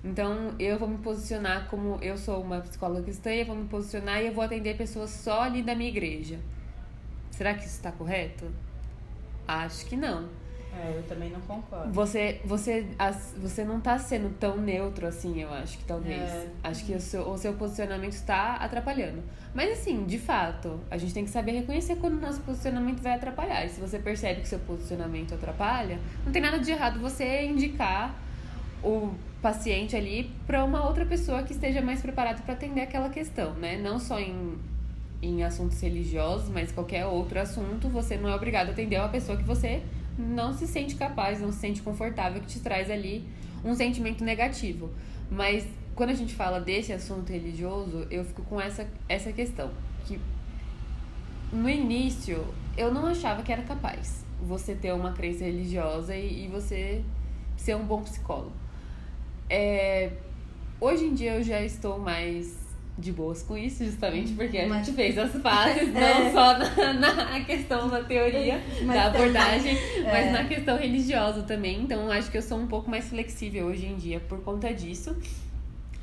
Então, 0.04 0.54
eu 0.58 0.78
vou 0.78 0.86
me 0.86 0.98
posicionar 0.98 1.66
como 1.70 1.98
eu 2.02 2.18
sou 2.18 2.42
uma 2.42 2.60
psicóloga 2.60 3.02
cristã, 3.02 3.30
eu 3.30 3.46
vou 3.46 3.56
me 3.56 3.66
posicionar 3.66 4.22
e 4.22 4.26
eu 4.26 4.34
vou 4.34 4.44
atender 4.44 4.76
pessoas 4.76 5.10
só 5.10 5.42
ali 5.42 5.62
da 5.62 5.74
minha 5.74 5.88
igreja. 5.88 6.38
Será 7.30 7.54
que 7.54 7.60
isso 7.60 7.76
está 7.76 7.90
correto? 7.90 8.50
Acho 9.48 9.86
que 9.86 9.96
não. 9.96 10.28
É, 10.76 10.98
eu 10.98 11.02
também 11.04 11.30
não 11.30 11.40
concordo. 11.40 11.92
Você, 11.92 12.40
você, 12.44 12.86
você 13.36 13.64
não 13.64 13.78
está 13.78 13.96
sendo 13.98 14.28
tão 14.38 14.56
neutro 14.56 15.06
assim, 15.06 15.40
eu 15.40 15.52
acho 15.52 15.78
que 15.78 15.84
talvez. 15.84 16.20
É. 16.20 16.48
Acho 16.64 16.84
que 16.84 16.92
o 16.92 17.00
seu, 17.00 17.28
o 17.28 17.38
seu 17.38 17.54
posicionamento 17.54 18.12
está 18.12 18.56
atrapalhando. 18.56 19.22
Mas 19.54 19.78
assim, 19.78 20.04
de 20.04 20.18
fato, 20.18 20.80
a 20.90 20.98
gente 20.98 21.14
tem 21.14 21.24
que 21.24 21.30
saber 21.30 21.52
reconhecer 21.52 21.96
quando 21.96 22.14
o 22.14 22.20
nosso 22.20 22.40
posicionamento 22.40 23.00
vai 23.00 23.14
atrapalhar. 23.14 23.64
E 23.64 23.68
se 23.68 23.80
você 23.80 23.98
percebe 23.98 24.40
que 24.40 24.48
seu 24.48 24.58
posicionamento 24.58 25.34
atrapalha, 25.34 25.98
não 26.24 26.32
tem 26.32 26.42
nada 26.42 26.58
de 26.58 26.70
errado 26.70 26.98
você 26.98 27.44
indicar 27.46 28.14
o 28.82 29.14
paciente 29.44 29.94
ali 29.94 30.30
para 30.46 30.64
uma 30.64 30.86
outra 30.86 31.04
pessoa 31.04 31.42
que 31.42 31.52
esteja 31.52 31.82
mais 31.82 32.00
preparada 32.00 32.40
para 32.40 32.54
atender 32.54 32.80
aquela 32.80 33.10
questão, 33.10 33.52
né? 33.52 33.76
Não 33.76 33.98
só 33.98 34.18
em, 34.18 34.58
em 35.20 35.44
assuntos 35.44 35.78
religiosos, 35.82 36.48
mas 36.48 36.72
qualquer 36.72 37.04
outro 37.04 37.38
assunto, 37.38 37.90
você 37.90 38.16
não 38.16 38.30
é 38.30 38.34
obrigado 38.34 38.68
a 38.68 38.70
atender 38.70 38.98
uma 38.98 39.10
pessoa 39.10 39.36
que 39.36 39.44
você 39.44 39.82
não 40.18 40.54
se 40.54 40.66
sente 40.66 40.94
capaz, 40.94 41.42
não 41.42 41.52
se 41.52 41.58
sente 41.58 41.82
confortável, 41.82 42.40
que 42.40 42.46
te 42.46 42.60
traz 42.60 42.90
ali 42.90 43.22
um 43.62 43.74
sentimento 43.74 44.24
negativo. 44.24 44.90
Mas 45.30 45.66
quando 45.94 46.08
a 46.08 46.14
gente 46.14 46.34
fala 46.34 46.58
desse 46.58 46.94
assunto 46.94 47.30
religioso, 47.30 48.06
eu 48.10 48.24
fico 48.24 48.40
com 48.44 48.58
essa, 48.58 48.88
essa 49.06 49.30
questão. 49.30 49.70
Que 50.06 50.18
no 51.52 51.68
início 51.68 52.46
eu 52.78 52.90
não 52.94 53.04
achava 53.04 53.42
que 53.42 53.52
era 53.52 53.62
capaz 53.62 54.24
você 54.40 54.74
ter 54.74 54.94
uma 54.94 55.12
crença 55.12 55.44
religiosa 55.44 56.16
e, 56.16 56.46
e 56.46 56.48
você 56.48 57.04
ser 57.58 57.76
um 57.76 57.84
bom 57.84 58.00
psicólogo. 58.00 58.63
É, 59.48 60.10
hoje 60.80 61.04
em 61.04 61.14
dia 61.14 61.34
eu 61.34 61.42
já 61.42 61.60
estou 61.62 61.98
mais 61.98 62.64
de 62.96 63.10
boas 63.10 63.42
com 63.42 63.56
isso, 63.56 63.84
justamente 63.84 64.32
porque 64.34 64.56
a 64.58 64.68
mas... 64.68 64.86
gente 64.86 64.94
fez 64.94 65.18
as 65.18 65.32
fases, 65.42 65.90
não 65.92 66.00
é. 66.00 66.32
só 66.32 66.58
na, 66.58 67.14
na, 67.14 67.40
questão 67.44 67.88
da 67.88 68.04
teoria, 68.04 68.60
mas 68.84 68.96
da 68.96 69.06
abordagem, 69.06 69.76
também, 69.76 70.02
mas 70.04 70.26
é. 70.26 70.30
na 70.30 70.44
questão 70.44 70.78
religiosa 70.78 71.42
também. 71.42 71.82
Então, 71.82 72.10
acho 72.10 72.30
que 72.30 72.38
eu 72.38 72.42
sou 72.42 72.58
um 72.58 72.66
pouco 72.66 72.88
mais 72.88 73.08
flexível 73.08 73.66
hoje 73.66 73.86
em 73.86 73.96
dia 73.96 74.20
por 74.20 74.40
conta 74.42 74.72
disso. 74.72 75.16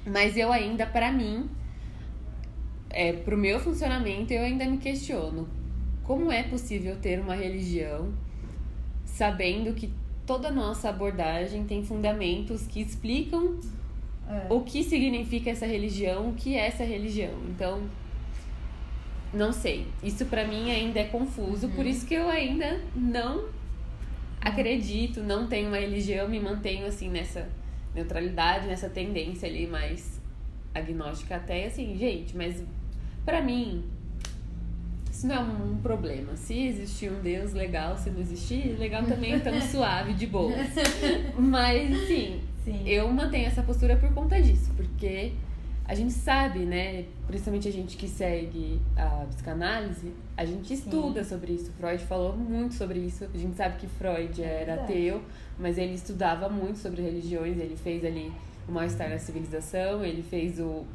Mas 0.06 0.36
eu 0.36 0.52
ainda, 0.52 0.86
para 0.86 1.12
mim, 1.12 1.50
é, 2.90 3.14
pro 3.14 3.38
meu 3.38 3.60
funcionamento, 3.60 4.34
eu 4.34 4.42
ainda 4.42 4.66
me 4.66 4.78
questiono. 4.78 5.48
Como 6.04 6.32
é 6.32 6.44
possível 6.44 6.98
ter 6.98 7.20
uma 7.20 7.36
religião 7.36 8.12
sabendo 9.06 9.74
que 9.74 9.94
toda 10.32 10.48
a 10.48 10.52
nossa 10.52 10.88
abordagem 10.88 11.66
tem 11.66 11.84
fundamentos 11.84 12.66
que 12.66 12.80
explicam 12.80 13.60
é. 14.32 14.48
O 14.50 14.62
que 14.62 14.82
significa 14.82 15.50
essa 15.50 15.66
religião? 15.66 16.30
O 16.30 16.34
que 16.34 16.56
é 16.56 16.68
essa 16.68 16.86
religião? 16.86 17.34
Então, 17.50 17.84
não 19.34 19.52
sei. 19.52 19.88
Isso 20.02 20.26
para 20.28 20.48
mim 20.48 20.72
ainda 20.72 21.02
é 21.02 21.04
confuso, 21.04 21.68
uhum. 21.68 21.74
por 21.74 21.86
isso 21.86 22.08
que 22.08 22.14
eu 22.14 22.30
ainda 22.30 22.80
não 22.96 23.50
acredito, 24.40 25.20
não 25.22 25.48
tenho 25.48 25.68
uma 25.68 25.78
religião, 25.78 26.30
me 26.30 26.40
mantenho 26.40 26.86
assim 26.86 27.10
nessa 27.10 27.50
neutralidade, 27.94 28.68
nessa 28.68 28.90
tendência 28.90 29.50
ali 29.50 29.68
mais 29.68 30.22
agnóstica 30.74 31.36
até 31.36 31.66
assim, 31.66 31.98
gente, 31.98 32.38
mas 32.38 32.64
para 33.26 33.42
mim 33.42 33.84
isso 35.22 35.28
não 35.28 35.36
é 35.36 35.40
um 35.40 35.78
problema. 35.78 36.36
Se 36.36 36.58
existir 36.58 37.12
um 37.12 37.22
Deus, 37.22 37.54
legal. 37.54 37.96
Se 37.96 38.10
não 38.10 38.20
existir, 38.20 38.76
legal 38.80 39.04
também, 39.04 39.36
estamos 39.36 39.66
suave, 39.70 40.14
de 40.14 40.26
boa. 40.26 40.52
Mas, 41.38 42.08
sim, 42.08 42.42
Sim. 42.64 42.84
Eu 42.86 43.12
mantenho 43.12 43.48
essa 43.48 43.64
postura 43.64 43.96
por 43.96 44.14
conta 44.14 44.40
disso, 44.40 44.72
porque 44.76 45.34
a 45.86 45.96
gente 45.96 46.14
sabe, 46.14 46.60
né, 46.60 47.06
principalmente 47.28 47.68
a 47.68 47.72
gente 47.72 47.98
que 47.98 48.08
segue 48.08 48.80
a 48.96 49.26
psicanálise, 49.30 50.14
a 50.38 50.46
gente 50.46 50.74
estuda 50.74 51.24
Sim. 51.24 51.30
sobre 51.30 51.54
isso. 51.54 51.72
Freud 51.74 52.04
falou 52.06 52.36
muito 52.36 52.76
sobre 52.76 53.00
isso. 53.00 53.28
A 53.34 53.38
gente 53.38 53.56
sabe 53.56 53.78
que 53.78 53.88
Freud 53.88 54.42
é 54.42 54.62
era 54.62 54.76
ateu, 54.76 55.22
mas 55.60 55.78
ele 55.78 55.94
estudava 55.94 56.50
muito 56.50 56.78
sobre 56.78 57.02
religiões. 57.02 57.58
Ele 57.58 57.76
fez 57.76 58.06
ali 58.06 58.32
o 58.68 58.72
Mal-Estar 58.72 59.10
na 59.10 59.18
Civilização, 59.18 60.04
ele 60.04 60.22
fez 60.24 60.60
o 60.60 60.86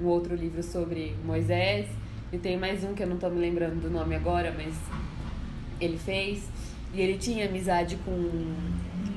um 0.00 0.06
outro 0.06 0.34
livro 0.34 0.62
sobre 0.62 1.14
Moisés. 1.24 1.86
E 2.32 2.38
tem 2.38 2.56
mais 2.56 2.84
um 2.84 2.94
que 2.94 3.02
eu 3.02 3.06
não 3.08 3.16
tô 3.18 3.28
me 3.28 3.40
lembrando 3.40 3.80
do 3.80 3.90
nome 3.90 4.14
agora, 4.14 4.52
mas 4.56 4.74
ele 5.80 5.98
fez. 5.98 6.48
E 6.94 7.00
ele 7.00 7.18
tinha 7.18 7.46
amizade 7.48 7.96
com, 8.04 8.12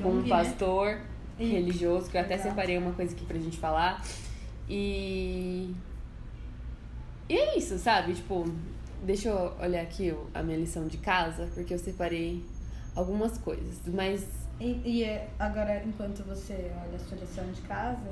com 0.02 0.10
um 0.10 0.22
né? 0.22 0.30
pastor 0.30 1.00
E- 1.40 1.46
religioso, 1.46 2.10
que 2.10 2.18
eu 2.18 2.22
até 2.22 2.36
Exato. 2.36 2.50
separei 2.50 2.78
uma 2.78 2.92
coisa 2.94 3.14
aqui 3.16 3.26
pra 3.26 3.38
gente 3.38 3.58
falar. 3.58 4.04
E. 4.70 5.74
E 7.30 7.38
é 7.38 7.58
isso, 7.58 7.78
sabe? 7.78 8.14
Tipo, 8.14 8.46
deixa 9.04 9.30
eu 9.30 9.54
olhar 9.62 9.82
aqui 9.82 10.14
a 10.34 10.42
minha 10.44 10.58
lição 10.58 10.88
de 10.88 10.98
casa, 10.98 11.48
porque 11.54 11.74
eu 11.74 11.80
separei 11.80 12.44
algumas 12.96 13.38
coisas. 13.38 13.80
Mas 13.88 14.26
E, 14.60 14.80
e 14.86 15.04
é- 15.04 15.28
agora, 15.40 15.84
enquanto 15.86 16.24
você 16.24 16.72
olha 16.86 16.96
a 16.96 17.00
sua 17.00 17.18
lição 17.18 17.46
de 17.52 17.62
casa, 17.62 18.10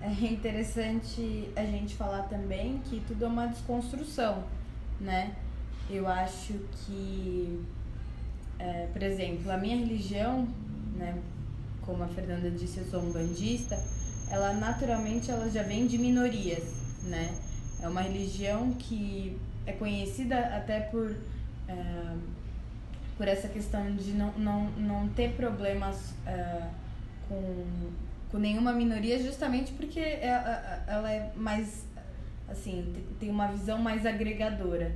é 0.00 0.08
interessante 0.32 1.50
a 1.54 1.64
gente 1.64 1.94
falar 1.94 2.22
também 2.22 2.78
que 2.84 3.00
tudo 3.06 3.24
é 3.24 3.28
uma 3.28 3.46
desconstrução, 3.46 4.44
né? 5.00 5.34
Eu 5.88 6.06
acho 6.06 6.54
que, 6.72 7.62
é, 8.58 8.86
por 8.92 9.02
exemplo, 9.02 9.50
a 9.50 9.56
minha 9.56 9.76
religião, 9.76 10.48
né, 10.96 11.18
como 11.82 12.02
a 12.02 12.08
Fernanda 12.08 12.50
disse, 12.50 12.78
eu 12.78 12.86
sou 12.86 13.02
um 13.02 13.12
bandista, 13.12 13.76
ela 14.30 14.52
naturalmente 14.54 15.30
ela 15.30 15.50
já 15.50 15.62
vem 15.62 15.86
de 15.86 15.98
minorias, 15.98 16.64
né? 17.02 17.34
É 17.82 17.88
uma 17.88 18.02
religião 18.02 18.72
que 18.74 19.36
é 19.66 19.72
conhecida 19.72 20.38
até 20.56 20.80
por 20.80 21.14
é, 21.68 22.16
por 23.20 23.28
essa 23.28 23.48
questão 23.48 23.94
de 23.96 24.12
não, 24.12 24.32
não, 24.38 24.70
não 24.70 25.08
ter 25.10 25.32
problemas 25.32 26.14
é, 26.26 26.62
com, 27.28 27.66
com 28.30 28.38
nenhuma 28.38 28.72
minoria, 28.72 29.18
justamente 29.22 29.72
porque 29.72 29.98
é- 30.00 30.24
é- 30.26 30.82
ela 30.86 31.10
é 31.12 31.32
mais, 31.36 31.84
assim, 32.48 32.92
te- 32.94 33.00
tem 33.18 33.30
uma 33.30 33.48
visão 33.48 33.78
mais 33.78 34.06
agregadora. 34.06 34.92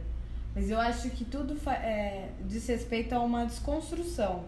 Mas 0.54 0.70
eu 0.70 0.78
acho 0.80 1.10
que 1.10 1.24
tudo 1.24 1.58
é, 1.68 2.28
diz 2.46 2.66
respeito 2.68 3.12
a 3.12 3.20
uma 3.20 3.44
desconstrução, 3.44 4.44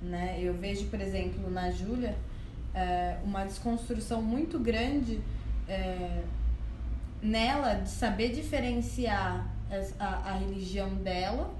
né? 0.00 0.38
Eu 0.40 0.54
vejo, 0.54 0.86
por 0.86 1.00
exemplo, 1.00 1.50
na 1.50 1.70
Júlia, 1.70 2.14
é, 2.74 3.16
uma 3.24 3.44
desconstrução 3.44 4.22
muito 4.22 4.58
grande 4.58 5.20
é, 5.68 6.22
nela 7.20 7.74
de 7.74 7.88
saber 7.88 8.32
diferenciar 8.32 9.48
a, 9.98 10.06
a 10.30 10.32
religião 10.38 10.94
dela 10.96 11.52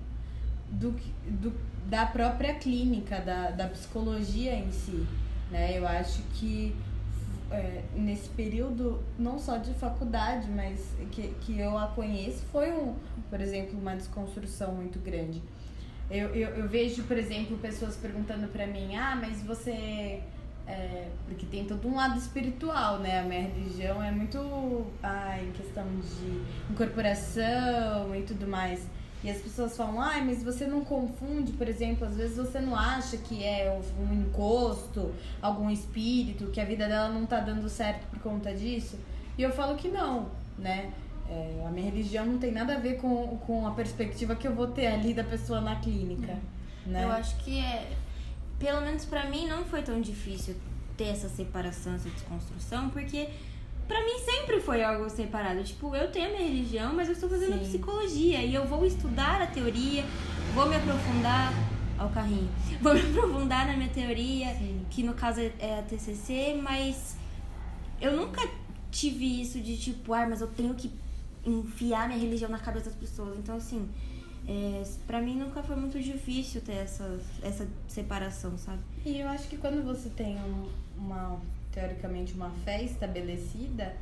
do, 0.71 0.93
do, 1.41 1.53
da 1.87 2.07
própria 2.07 2.55
clínica, 2.55 3.21
da, 3.21 3.51
da 3.51 3.67
psicologia 3.69 4.55
em 4.55 4.71
si. 4.71 5.07
Né? 5.53 5.79
Eu 5.79 5.87
acho 5.87 6.23
que 6.35 6.75
é, 7.51 7.83
nesse 7.95 8.29
período, 8.31 9.01
não 9.19 9.39
só 9.39 9.59
de 9.59 9.75
faculdade, 9.75 10.49
mas 10.51 10.81
que, 11.11 11.29
que 11.43 11.61
eu 11.61 11.77
a 11.77 11.87
conheço, 11.89 12.43
foi, 12.51 12.73
um, 12.73 12.95
por 13.29 13.41
exemplo, 13.41 13.79
uma 13.79 13.95
desconstrução 13.95 14.75
muito 14.75 14.99
grande. 14.99 15.43
Eu, 16.11 16.35
eu, 16.35 16.49
eu 16.57 16.69
vejo, 16.69 17.03
por 17.05 17.17
exemplo, 17.19 17.57
pessoas 17.59 17.97
perguntando 17.97 18.49
pra 18.49 18.67
mim, 18.67 18.97
ah, 18.97 19.17
mas 19.21 19.43
você. 19.43 20.21
é, 20.67 21.09
porque 21.27 21.45
tem 21.47 21.65
todo 21.67 21.87
um 21.87 21.97
lado 21.97 22.19
espiritual, 22.19 22.99
né? 22.99 23.21
A 23.21 23.23
minha 23.23 23.43
religião 23.43 24.03
é 24.03 24.11
muito 24.11 24.87
ah, 25.03 25.39
em 25.43 25.53
questão 25.53 25.85
de 26.01 26.73
incorporação 26.73 28.15
e 28.17 28.23
tudo 28.23 28.47
mais. 28.47 28.87
E 29.25 29.31
as 29.31 29.39
pessoas 29.39 29.77
falam, 29.77 30.01
ai, 30.01 30.25
mas 30.25 30.43
você 30.43 30.67
não 30.67 30.85
confunde, 30.85 31.53
por 31.53 31.69
exemplo, 31.69 32.07
às 32.07 32.17
vezes 32.17 32.37
você 32.37 32.61
não 32.61 32.75
acha 32.75 33.17
que 33.17 33.45
é 33.45 33.81
um 34.01 34.13
encosto, 34.13 35.13
algum 35.41 35.71
espírito, 35.71 36.47
que 36.47 36.61
a 36.61 36.65
vida 36.65 36.89
dela 36.89 37.09
não 37.09 37.25
tá 37.25 37.39
dando 37.39 37.69
certo 37.69 38.05
por 38.11 38.19
conta 38.19 38.53
disso? 38.53 38.99
E 39.39 39.43
eu 39.43 39.53
falo 39.53 39.77
que 39.77 39.89
não, 39.89 40.29
né? 40.59 40.93
É, 41.31 41.65
a 41.67 41.71
minha 41.71 41.89
religião 41.89 42.27
não 42.27 42.39
tem 42.39 42.51
nada 42.51 42.75
a 42.75 42.79
ver 42.79 42.97
com, 42.97 43.39
com 43.39 43.67
a 43.67 43.71
perspectiva 43.71 44.35
que 44.35 44.47
eu 44.47 44.55
vou 44.55 44.67
ter 44.67 44.89
ali 44.89 45.15
da 45.15 45.23
pessoa 45.23 45.61
na 45.61 45.77
clínica, 45.77 46.37
né? 46.85 47.05
Eu 47.05 47.13
acho 47.13 47.37
que 47.39 47.61
é. 47.61 47.93
Pelo 48.59 48.81
menos 48.81 49.05
pra 49.05 49.29
mim 49.31 49.47
não 49.47 49.65
foi 49.65 49.83
tão 49.83 50.01
difícil 50.01 50.55
ter 50.97 51.09
essa 51.09 51.29
separação, 51.29 51.95
essa 51.95 52.09
desconstrução, 52.11 52.91
porque 52.91 53.29
pra 53.93 54.05
mim 54.05 54.19
sempre 54.25 54.61
foi 54.61 54.83
algo 54.83 55.09
separado. 55.11 55.63
Tipo, 55.63 55.95
eu 55.95 56.11
tenho 56.11 56.27
a 56.29 56.31
minha 56.31 56.43
religião, 56.49 56.95
mas 56.95 57.09
eu 57.09 57.15
estou 57.15 57.29
fazendo 57.29 57.59
Sim. 57.59 57.65
psicologia 57.69 58.43
e 58.43 58.55
eu 58.55 58.67
vou 58.67 58.87
estudar 58.87 59.43
a 59.43 59.47
teoria, 59.47 60.05
vou 60.55 60.67
me 60.69 60.77
aprofundar. 60.77 61.53
Ao 61.99 62.09
carrinho. 62.09 62.49
Vou 62.81 62.95
me 62.95 63.01
aprofundar 63.01 63.65
na 63.67 63.77
minha 63.77 63.89
teoria, 63.91 64.53
Sim. 64.57 64.85
que 64.91 65.05
no 65.05 65.15
caso 65.15 65.39
é- 65.41 65.53
é 65.61 65.79
a 65.79 65.83
TCC, 65.83 66.59
mas 66.61 67.17
eu 68.01 68.17
nunca 68.17 68.43
tive 68.91 69.41
isso 69.41 69.61
de 69.61 69.77
tipo, 69.77 70.13
ah, 70.13 70.27
mas 70.29 70.41
eu 70.41 70.49
tenho 70.49 70.75
que 70.75 70.91
enfiar 71.47 72.09
minha 72.09 72.19
religião 72.19 72.51
na 72.51 72.59
cabeça 72.59 72.87
das 72.87 72.99
pessoas. 72.99 73.39
Então, 73.39 73.57
assim, 73.57 73.89
é, 74.49 74.83
pra 75.07 75.21
mim 75.21 75.37
nunca 75.37 75.63
foi 75.63 75.77
muito 75.77 76.01
difícil 76.01 76.61
ter 76.63 76.73
essa, 76.79 77.21
essa 77.41 77.69
separação, 77.87 78.59
sabe? 78.59 78.81
E 79.07 79.21
eu 79.21 79.29
acho 79.29 79.47
que 79.47 79.57
quando 79.59 79.85
você 79.85 80.09
tem 80.09 80.35
um- 80.39 80.69
uma, 80.99 81.41
teoricamente, 81.73 82.35
uma 82.35 82.51
fé 82.65 82.83
estabelecida, 82.83 83.95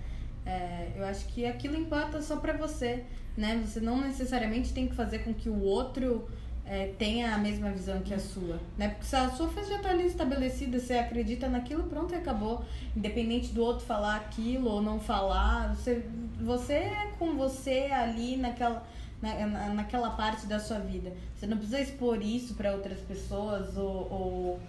é, 0.44 0.88
eu 0.96 1.04
acho 1.04 1.26
que 1.26 1.46
aquilo 1.46 1.76
importa 1.76 2.20
só 2.20 2.36
pra 2.36 2.52
você, 2.54 3.04
né? 3.36 3.62
Você 3.64 3.80
não 3.80 4.00
necessariamente 4.00 4.72
tem 4.72 4.88
que 4.88 4.94
fazer 4.94 5.20
com 5.20 5.32
que 5.32 5.48
o 5.48 5.60
outro 5.62 6.28
é, 6.66 6.88
tenha 6.98 7.34
a 7.34 7.38
mesma 7.38 7.70
visão 7.70 8.00
que 8.00 8.12
a 8.14 8.18
sua, 8.18 8.58
né? 8.76 8.88
Porque 8.88 9.04
se 9.06 9.16
a 9.16 9.30
sua 9.30 9.48
fé 9.48 9.64
já 9.64 9.78
tá 9.78 9.90
ali 9.90 10.06
estabelecida, 10.06 10.78
você 10.78 10.94
acredita 10.94 11.48
naquilo, 11.48 11.84
pronto, 11.84 12.14
acabou. 12.14 12.64
Independente 12.96 13.52
do 13.52 13.62
outro 13.62 13.84
falar 13.86 14.16
aquilo 14.16 14.68
ou 14.70 14.82
não 14.82 14.98
falar, 14.98 15.74
você, 15.74 16.04
você 16.40 16.72
é 16.74 17.12
com 17.18 17.36
você 17.36 17.88
ali 17.92 18.36
naquela... 18.36 18.82
Na, 19.22 19.46
na- 19.46 19.74
naquela 19.74 20.08
parte 20.12 20.46
da 20.46 20.58
sua 20.58 20.78
vida. 20.78 21.12
Você 21.34 21.46
não 21.46 21.58
precisa 21.58 21.78
expor 21.78 22.22
isso 22.22 22.54
para 22.54 22.72
outras 22.72 22.98
pessoas 23.00 23.76
ou, 23.76 24.10
ou, 24.10 24.60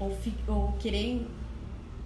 ou, 0.00 0.18
ou 0.48 0.72
querer 0.72 1.24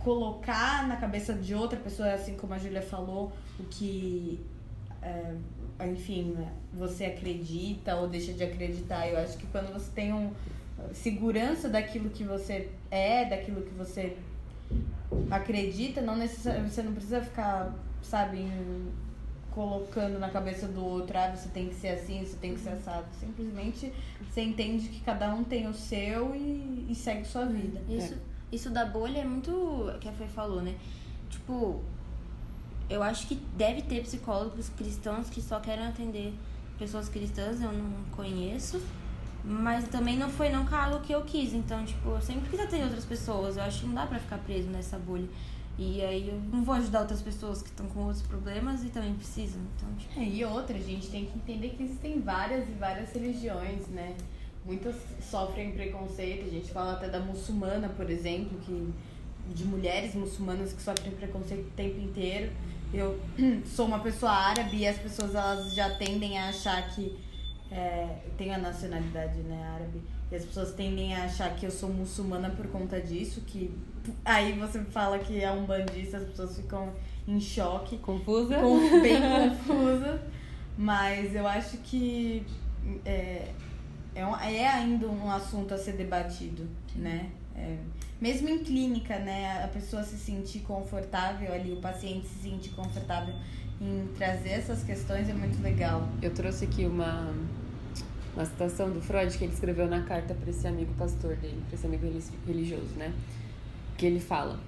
colocar 0.06 0.86
na 0.86 0.94
cabeça 0.94 1.34
de 1.34 1.52
outra 1.52 1.76
pessoa, 1.76 2.12
assim 2.12 2.36
como 2.36 2.54
a 2.54 2.58
Júlia 2.58 2.80
falou, 2.80 3.32
o 3.58 3.64
que, 3.64 4.40
é, 5.02 5.34
enfim, 5.84 6.30
né, 6.30 6.52
você 6.72 7.06
acredita 7.06 7.96
ou 7.96 8.06
deixa 8.06 8.32
de 8.32 8.44
acreditar. 8.44 9.08
Eu 9.08 9.18
acho 9.18 9.36
que 9.36 9.48
quando 9.48 9.72
você 9.72 9.90
tem 9.90 10.12
um 10.12 10.30
segurança 10.92 11.68
daquilo 11.68 12.08
que 12.10 12.22
você 12.22 12.70
é, 12.88 13.24
daquilo 13.24 13.62
que 13.62 13.74
você 13.74 14.16
acredita, 15.28 16.00
não 16.00 16.14
necessariamente 16.16 16.72
você 16.72 16.82
não 16.84 16.92
precisa 16.92 17.20
ficar, 17.20 17.74
sabe, 18.00 18.38
em- 18.42 18.92
colocando 19.50 20.20
na 20.20 20.28
cabeça 20.28 20.68
do 20.68 20.84
outro, 20.84 21.18
ah, 21.18 21.34
você 21.34 21.48
tem 21.48 21.68
que 21.68 21.74
ser 21.74 21.88
assim, 21.88 22.24
você 22.24 22.36
tem 22.36 22.54
que 22.54 22.60
ser 22.60 22.68
assado. 22.68 23.06
Simplesmente 23.18 23.92
você 24.30 24.42
entende 24.42 24.88
que 24.88 25.00
cada 25.00 25.34
um 25.34 25.42
tem 25.42 25.66
o 25.66 25.74
seu 25.74 26.32
e, 26.36 26.86
e 26.88 26.94
segue 26.94 27.24
sua 27.24 27.46
vida. 27.46 27.80
Isso, 27.88 28.14
isso 28.52 28.70
da 28.70 28.84
bolha 28.84 29.18
é 29.18 29.24
muito. 29.24 29.90
que 30.00 30.08
a 30.08 30.12
Fê 30.12 30.26
falou, 30.26 30.62
né? 30.62 30.74
Tipo, 31.28 31.82
eu 32.88 33.02
acho 33.02 33.26
que 33.26 33.34
deve 33.56 33.82
ter 33.82 34.02
psicólogos 34.02 34.68
cristãos 34.70 35.28
que 35.28 35.42
só 35.42 35.60
querem 35.60 35.86
atender 35.86 36.32
pessoas 36.78 37.08
cristãs, 37.08 37.60
eu 37.60 37.72
não 37.72 38.04
conheço. 38.12 38.80
Mas 39.44 39.86
também 39.88 40.16
não 40.16 40.28
foi 40.28 40.48
nunca 40.48 40.76
algo 40.76 41.00
que 41.00 41.12
eu 41.12 41.22
quis. 41.22 41.52
Então, 41.52 41.84
tipo, 41.84 42.08
eu 42.08 42.20
sempre 42.20 42.50
quis 42.50 42.58
atender 42.58 42.84
outras 42.84 43.04
pessoas. 43.04 43.56
Eu 43.56 43.62
acho 43.62 43.80
que 43.80 43.86
não 43.86 43.94
dá 43.94 44.06
pra 44.06 44.18
ficar 44.18 44.38
preso 44.38 44.68
nessa 44.68 44.98
bolha. 44.98 45.28
E 45.78 46.00
aí 46.02 46.28
eu 46.30 46.40
não 46.52 46.64
vou 46.64 46.74
ajudar 46.74 47.00
outras 47.00 47.20
pessoas 47.20 47.62
que 47.62 47.68
estão 47.68 47.86
com 47.86 48.00
outros 48.00 48.22
problemas 48.22 48.82
e 48.82 48.88
também 48.88 49.14
precisam. 49.14 49.60
Então, 49.76 49.94
tipo. 49.96 50.18
É, 50.18 50.24
e 50.24 50.44
outra, 50.44 50.76
a 50.76 50.80
gente 50.80 51.08
tem 51.08 51.26
que 51.26 51.36
entender 51.38 51.70
que 51.70 51.82
existem 51.82 52.20
várias 52.20 52.66
e 52.68 52.72
várias 52.72 53.12
religiões, 53.12 53.86
né? 53.88 54.16
Muitas 54.66 54.96
sofrem 55.20 55.70
preconceito, 55.72 56.46
a 56.46 56.50
gente 56.50 56.72
fala 56.72 56.94
até 56.94 57.08
da 57.08 57.20
muçulmana, 57.20 57.88
por 57.90 58.10
exemplo, 58.10 58.58
que 58.66 58.92
de 59.54 59.64
mulheres 59.64 60.12
muçulmanas 60.14 60.72
que 60.72 60.82
sofrem 60.82 61.12
preconceito 61.12 61.68
o 61.68 61.70
tempo 61.70 62.00
inteiro. 62.00 62.50
Eu 62.92 63.18
sou 63.64 63.86
uma 63.86 64.00
pessoa 64.00 64.32
árabe 64.32 64.78
e 64.78 64.88
as 64.88 64.98
pessoas 64.98 65.34
elas 65.36 65.72
já 65.72 65.94
tendem 65.96 66.36
a 66.36 66.48
achar 66.48 66.88
que 66.90 67.16
é, 67.70 68.08
eu 68.24 68.32
tenho 68.36 68.54
a 68.54 68.58
nacionalidade 68.58 69.38
né, 69.40 69.70
árabe 69.74 70.00
e 70.32 70.34
as 70.34 70.44
pessoas 70.44 70.72
tendem 70.72 71.14
a 71.14 71.24
achar 71.24 71.54
que 71.54 71.64
eu 71.64 71.70
sou 71.70 71.88
muçulmana 71.88 72.50
por 72.50 72.66
conta 72.68 73.00
disso, 73.00 73.42
que 73.42 73.70
aí 74.24 74.52
você 74.58 74.80
fala 74.84 75.18
que 75.20 75.40
é 75.40 75.50
um 75.50 75.64
bandista, 75.64 76.16
as 76.18 76.24
pessoas 76.24 76.56
ficam 76.56 76.92
em 77.28 77.40
choque 77.40 77.98
Confusa? 77.98 78.56
com- 78.58 79.00
bem 79.00 79.16
confusa, 79.56 80.20
mas 80.76 81.34
eu 81.36 81.46
acho 81.46 81.76
que 81.78 82.44
é, 83.04 83.48
é, 84.16 84.26
um- 84.26 84.36
é 84.36 84.66
ainda 84.66 85.06
um 85.08 85.30
assunto 85.30 85.72
a 85.74 85.78
ser 85.78 85.92
debatido, 85.92 86.66
né? 86.96 87.30
É, 87.54 87.76
mesmo 88.20 88.48
em 88.48 88.58
clínica, 88.58 89.18
né? 89.18 89.62
A 89.64 89.68
pessoa 89.68 90.02
se 90.02 90.16
sentir 90.16 90.60
confortável 90.60 91.52
ali, 91.52 91.72
o 91.72 91.76
paciente 91.80 92.26
se 92.26 92.48
sentir 92.50 92.70
confortável 92.70 93.34
em 93.80 94.08
trazer 94.16 94.50
essas 94.50 94.82
questões 94.82 95.28
é 95.28 95.34
muito 95.34 95.62
legal. 95.62 96.08
Eu 96.22 96.32
trouxe 96.32 96.64
aqui 96.64 96.84
uma, 96.86 97.32
uma 98.34 98.44
citação 98.44 98.90
do 98.90 99.00
Freud 99.00 99.36
que 99.36 99.44
ele 99.44 99.52
escreveu 99.52 99.86
na 99.86 100.02
carta 100.02 100.34
para 100.34 100.50
esse 100.50 100.66
amigo 100.66 100.92
pastor 100.94 101.36
dele, 101.36 101.62
para 101.68 101.76
esse 101.76 101.86
amigo 101.86 102.04
reli- 102.06 102.22
religioso, 102.46 102.94
né? 102.96 103.12
Que 103.98 104.06
ele 104.06 104.20
fala: 104.20 104.58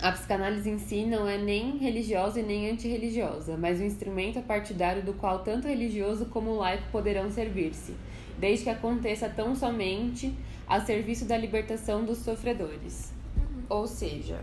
A 0.00 0.10
psicanálise 0.12 0.68
em 0.70 0.78
si 0.78 1.04
não 1.04 1.28
é 1.28 1.38
nem 1.38 1.78
religiosa 1.78 2.40
e 2.40 2.42
nem 2.42 2.70
antirreligiosa, 2.70 3.56
mas 3.56 3.80
um 3.80 3.84
instrumento 3.84 4.40
partidário 4.42 5.02
do 5.02 5.12
qual 5.14 5.40
tanto 5.40 5.66
religioso 5.68 6.26
como 6.26 6.54
laico 6.56 6.84
poderão 6.90 7.30
servir-se, 7.30 7.94
desde 8.38 8.64
que 8.64 8.70
aconteça 8.70 9.28
tão 9.28 9.54
somente 9.54 10.34
a 10.66 10.80
serviço 10.80 11.24
da 11.24 11.36
libertação 11.36 12.04
dos 12.04 12.18
sofredores. 12.18 13.12
Ou 13.68 13.86
seja, 13.86 14.40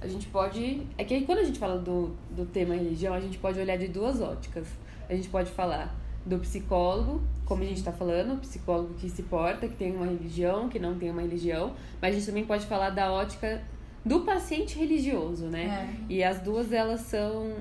a 0.00 0.06
gente 0.06 0.26
pode. 0.28 0.86
É 0.98 1.04
que 1.04 1.20
quando 1.22 1.38
a 1.38 1.44
gente 1.44 1.58
fala 1.58 1.78
do, 1.78 2.14
do 2.30 2.44
tema 2.44 2.74
religião, 2.74 3.14
a 3.14 3.20
gente 3.20 3.38
pode 3.38 3.58
olhar 3.58 3.76
de 3.76 3.88
duas 3.88 4.20
óticas. 4.20 4.66
A 5.08 5.14
gente 5.14 5.28
pode 5.28 5.50
falar 5.50 5.94
do 6.24 6.38
psicólogo, 6.38 7.20
como 7.44 7.62
a 7.62 7.66
gente 7.66 7.78
está 7.78 7.92
falando, 7.92 8.34
o 8.34 8.38
psicólogo 8.38 8.94
que 8.94 9.10
se 9.10 9.24
porta, 9.24 9.68
que 9.68 9.74
tem 9.74 9.94
uma 9.94 10.06
religião, 10.06 10.68
que 10.68 10.78
não 10.78 10.96
tem 10.96 11.10
uma 11.10 11.20
religião, 11.20 11.74
mas 12.00 12.14
a 12.14 12.18
gente 12.18 12.26
também 12.26 12.44
pode 12.44 12.66
falar 12.66 12.90
da 12.90 13.12
ótica 13.12 13.62
do 14.04 14.20
paciente 14.20 14.78
religioso, 14.78 15.46
né? 15.46 15.96
É. 16.08 16.12
E 16.12 16.24
as 16.24 16.40
duas 16.40 16.72
elas 16.72 17.00
são 17.00 17.56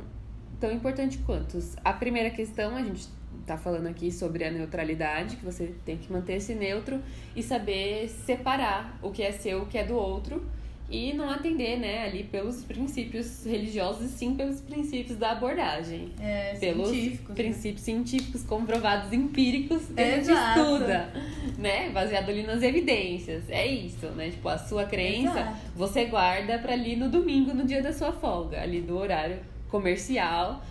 tão 0.59 0.71
importantes 0.71 1.19
quanto. 1.25 1.59
A 1.83 1.93
primeira 1.93 2.29
questão, 2.29 2.75
a 2.75 2.83
gente 2.83 3.07
tá 3.45 3.57
falando 3.57 3.88
aqui 3.88 4.12
sobre 4.12 4.43
a 4.43 4.51
neutralidade, 4.51 5.36
que 5.38 5.45
você 5.45 5.74
tem 5.86 5.98
que 5.98 6.12
manter 6.12 6.33
esse 6.33 6.53
neutro 6.55 7.00
e 7.36 7.41
saber 7.43 8.07
separar 8.10 8.98
o 9.01 9.12
que 9.12 9.24
é 9.24 9.31
seu, 9.31 9.63
o 9.63 9.65
que 9.65 9.77
é 9.77 9.83
do 9.83 9.95
outro 9.95 10.43
e 10.89 11.13
não 11.13 11.29
atender, 11.29 11.79
né, 11.79 12.03
ali 12.03 12.21
pelos 12.25 12.65
princípios 12.65 13.45
religiosos 13.45 14.07
e 14.07 14.10
sim 14.10 14.36
pelos 14.36 14.60
princípios 14.60 15.17
da 15.17 15.31
abordagem. 15.31 16.12
É, 16.19 16.55
Pelos 16.60 16.89
científicos. 16.89 17.29
né? 17.29 17.36
princípios 17.36 17.81
científicos 17.81 18.43
comprovados, 18.43 19.13
empíricos, 19.13 19.83
que 19.86 20.01
a 20.01 20.05
gente 20.17 20.29
Exato. 20.29 20.60
estuda, 20.60 21.13
né? 21.57 21.89
Baseado 21.91 22.27
ali 22.29 22.43
nas 22.43 22.62
evidências. 22.62 23.50
É 23.50 23.65
isso, 23.65 24.05
né? 24.07 24.31
Tipo, 24.31 24.50
a 24.50 24.57
sua 24.57 24.83
crença, 24.83 25.39
Exato. 25.39 25.57
você 25.77 26.05
guarda 26.05 26.60
pra 26.60 26.74
ali 26.74 26.98
no 26.98 27.07
domingo, 27.10 27.53
no 27.53 27.63
dia 27.65 27.81
da 27.81 27.93
sua 27.93 28.12
folga, 28.12 28.62
ali 28.62 28.81
do 28.81 28.98
horário 28.98 29.39
comercial. 29.69 30.62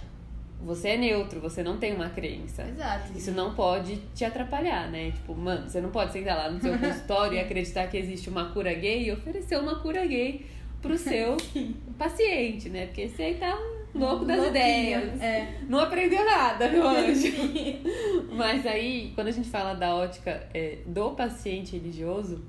Você 0.64 0.90
é 0.90 0.96
neutro, 0.96 1.40
você 1.40 1.62
não 1.62 1.78
tem 1.78 1.94
uma 1.94 2.10
crença. 2.10 2.62
Exato. 2.62 3.16
Isso 3.16 3.30
não 3.32 3.54
pode 3.54 3.96
te 4.14 4.24
atrapalhar, 4.24 4.90
né? 4.90 5.10
Tipo, 5.12 5.34
mano, 5.34 5.68
você 5.68 5.80
não 5.80 5.90
pode 5.90 6.12
sentar 6.12 6.36
lá 6.36 6.50
no 6.50 6.60
seu 6.60 6.76
consultório 6.78 7.36
e 7.36 7.40
acreditar 7.40 7.86
que 7.88 7.96
existe 7.96 8.28
uma 8.28 8.50
cura 8.50 8.72
gay 8.74 9.04
e 9.04 9.12
oferecer 9.12 9.58
uma 9.58 9.80
cura 9.80 10.04
gay 10.06 10.46
pro 10.82 10.96
seu 10.98 11.36
paciente, 11.98 12.68
né? 12.68 12.86
Porque 12.86 13.08
você 13.08 13.22
aí 13.22 13.34
tá 13.36 13.58
louco 13.94 14.24
das 14.24 14.36
Louquinho, 14.36 14.50
ideias. 14.50 15.20
É. 15.20 15.54
Não 15.68 15.80
aprendeu 15.80 16.24
nada, 16.24 16.68
meu 16.68 16.86
anjo. 16.86 17.32
Mas 18.32 18.66
aí, 18.66 19.12
quando 19.14 19.28
a 19.28 19.32
gente 19.32 19.48
fala 19.48 19.74
da 19.74 19.94
ótica 19.94 20.46
é, 20.54 20.78
do 20.86 21.10
paciente 21.10 21.76
religioso, 21.76 22.42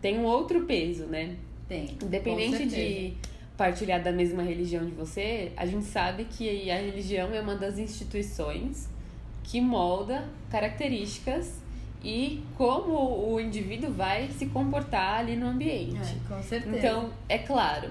tem 0.00 0.18
um 0.18 0.24
outro 0.24 0.64
peso, 0.64 1.06
né? 1.06 1.36
Tem. 1.68 1.96
Independente 2.02 2.66
de 2.66 3.14
partilhar 3.56 4.02
da 4.02 4.12
mesma 4.12 4.42
religião 4.42 4.84
de 4.84 4.92
você, 4.92 5.52
a 5.56 5.64
gente 5.64 5.86
sabe 5.86 6.24
que 6.24 6.70
a 6.70 6.76
religião 6.76 7.32
é 7.32 7.40
uma 7.40 7.54
das 7.54 7.78
instituições 7.78 8.88
que 9.42 9.60
molda 9.60 10.28
características 10.50 11.54
e 12.04 12.42
como 12.56 13.32
o 13.32 13.40
indivíduo 13.40 13.90
vai 13.90 14.28
se 14.28 14.46
comportar 14.46 15.20
ali 15.20 15.36
no 15.36 15.46
ambiente. 15.46 15.96
É, 15.96 16.28
com 16.28 16.42
certeza. 16.42 16.76
Então, 16.76 17.10
é 17.28 17.38
claro, 17.38 17.90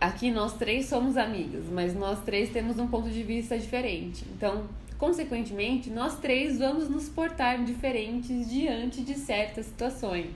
aqui 0.00 0.30
nós 0.30 0.54
três 0.54 0.86
somos 0.86 1.16
amigos, 1.16 1.68
mas 1.70 1.94
nós 1.94 2.20
três 2.20 2.50
temos 2.50 2.78
um 2.78 2.86
ponto 2.86 3.10
de 3.10 3.22
vista 3.22 3.58
diferente. 3.58 4.24
Então, 4.36 4.64
consequentemente, 4.96 5.90
nós 5.90 6.18
três 6.18 6.58
vamos 6.58 6.88
nos 6.88 7.08
portar 7.08 7.64
diferentes 7.64 8.48
diante 8.48 9.02
de 9.02 9.14
certas 9.14 9.66
situações, 9.66 10.30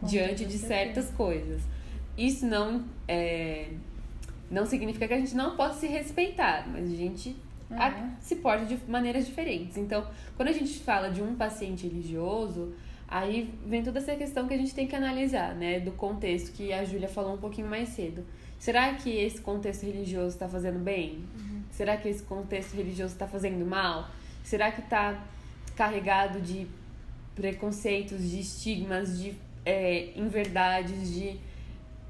Com 0.00 0.06
diante 0.06 0.44
de 0.44 0.58
certeza. 0.58 0.66
certas 0.66 1.10
coisas. 1.16 1.62
Isso 2.28 2.44
não 2.46 2.84
é, 3.08 3.68
não 4.50 4.66
significa 4.66 5.08
que 5.08 5.14
a 5.14 5.18
gente 5.18 5.34
não 5.34 5.56
pode 5.56 5.76
se 5.76 5.86
respeitar, 5.86 6.66
mas 6.70 6.92
a 6.92 6.96
gente 6.96 7.34
a- 7.70 7.88
Uhum. 7.88 8.10
se 8.20 8.36
porta 8.36 8.64
de 8.64 8.76
maneiras 8.88 9.24
diferentes. 9.26 9.76
Então, 9.76 10.04
quando 10.36 10.48
a 10.48 10.52
gente 10.52 10.80
fala 10.80 11.08
de 11.08 11.22
um 11.22 11.36
paciente 11.36 11.86
religioso, 11.86 12.74
aí 13.06 13.48
vem 13.64 13.82
toda 13.82 13.98
essa 14.00 14.14
questão 14.16 14.48
que 14.48 14.54
a 14.54 14.56
gente 14.58 14.74
tem 14.74 14.86
que 14.88 14.96
analisar, 14.96 15.54
né? 15.54 15.78
Do 15.78 15.92
contexto 15.92 16.52
que 16.52 16.72
a 16.72 16.84
Júlia 16.84 17.08
falou 17.08 17.34
um 17.34 17.38
pouquinho 17.38 17.68
mais 17.68 17.90
cedo. 17.90 18.24
Será 18.58 18.92
que 18.94 19.08
esse 19.08 19.40
contexto 19.40 19.84
religioso 19.86 20.34
está 20.34 20.48
fazendo 20.48 20.80
bem? 20.80 21.20
Será 21.70 21.96
que 21.96 22.08
esse 22.08 22.22
contexto 22.24 22.74
religioso 22.74 23.12
está 23.14 23.26
fazendo 23.28 23.64
mal? 23.64 24.08
Será 24.42 24.70
que 24.72 24.80
está 24.80 25.18
carregado 25.76 26.40
de 26.40 26.66
preconceitos, 27.36 28.28
de 28.30 28.40
estigmas, 28.40 29.18
de 29.18 29.34
é, 29.64 30.10
inverdades, 30.16 31.14
de 31.14 31.36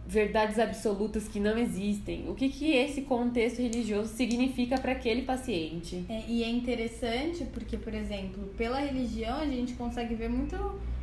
verdades 0.07 0.59
absolutas 0.59 1.29
que 1.29 1.39
não 1.39 1.57
existem? 1.57 2.29
O 2.29 2.35
que, 2.35 2.49
que 2.49 2.73
esse 2.73 3.03
contexto 3.03 3.61
religioso 3.63 4.15
significa 4.15 4.79
para 4.79 4.93
aquele 4.93 5.23
paciente? 5.23 6.05
É, 6.09 6.25
e 6.27 6.43
é 6.43 6.49
interessante 6.49 7.45
porque, 7.45 7.77
por 7.77 7.95
exemplo, 7.95 8.47
pela 8.57 8.81
religião 8.81 9.39
a 9.39 9.47
gente 9.47 9.75
consegue 9.75 10.15
ver 10.15 10.29
muito 10.29 10.57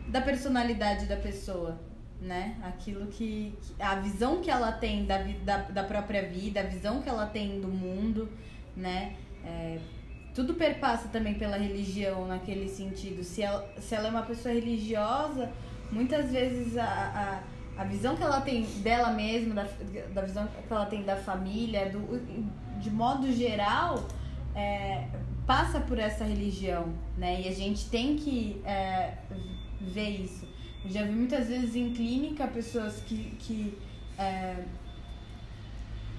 da 0.08 0.22
personalidade 0.22 1.06
da 1.06 1.18
pessoa, 1.18 1.80
né? 2.22 2.58
Aquilo 2.64 3.08
que. 3.08 3.54
a 3.80 3.96
visão 3.96 4.42
que 4.42 4.50
ela 4.50 4.72
tem 4.72 5.06
da, 5.06 5.20
da, 5.44 5.58
da 5.58 5.84
própria 5.84 6.28
vida, 6.28 6.60
a 6.60 6.64
visão 6.64 7.02
que 7.02 7.10
ela 7.10 7.26
tem 7.26 7.60
do 7.60 7.68
mundo, 7.68 8.30
né? 8.76 9.16
É, 9.46 9.80
tudo 10.34 10.54
perpassa 10.54 11.08
também 11.08 11.34
pela 11.34 11.58
religião 11.58 12.28
naquele 12.28 12.70
sentido. 12.70 13.24
Se 13.24 13.42
ela, 13.42 13.68
se 13.80 13.96
ela 13.96 14.08
é 14.08 14.12
uma 14.12 14.22
pessoa 14.22 14.54
religiosa, 14.54 15.52
muitas 15.92 16.32
vezes 16.32 16.78
a, 16.78 16.84
a, 16.84 17.44
a 17.78 17.84
visão 17.84 18.16
que 18.16 18.24
ela 18.24 18.42
tem 18.42 18.64
dela 18.82 19.12
mesma, 19.12 19.56
da, 19.56 19.68
da 20.14 20.22
visão 20.22 20.48
que 20.48 20.74
ela 20.74 20.86
tem 20.86 21.04
da 21.04 21.16
família, 21.16 21.90
do, 21.90 22.20
de 22.80 22.90
modo 22.90 23.32
geral, 23.32 24.08
é, 24.56 25.08
passa 25.46 25.80
por 25.80 26.00
essa 26.00 26.24
religião, 26.24 26.94
né? 27.18 27.42
E 27.42 27.48
a 27.48 27.54
gente 27.54 27.90
tem 27.90 28.16
que 28.16 28.62
é, 28.66 29.14
ver 29.80 30.10
isso. 30.22 30.48
Eu 30.84 30.92
já 30.92 31.04
vi 31.04 31.12
muitas 31.12 31.48
vezes 31.48 31.76
em 31.76 31.92
clínica 31.94 32.48
pessoas 32.48 33.00
que, 33.02 33.36
que 33.40 33.78
é, 34.18 34.56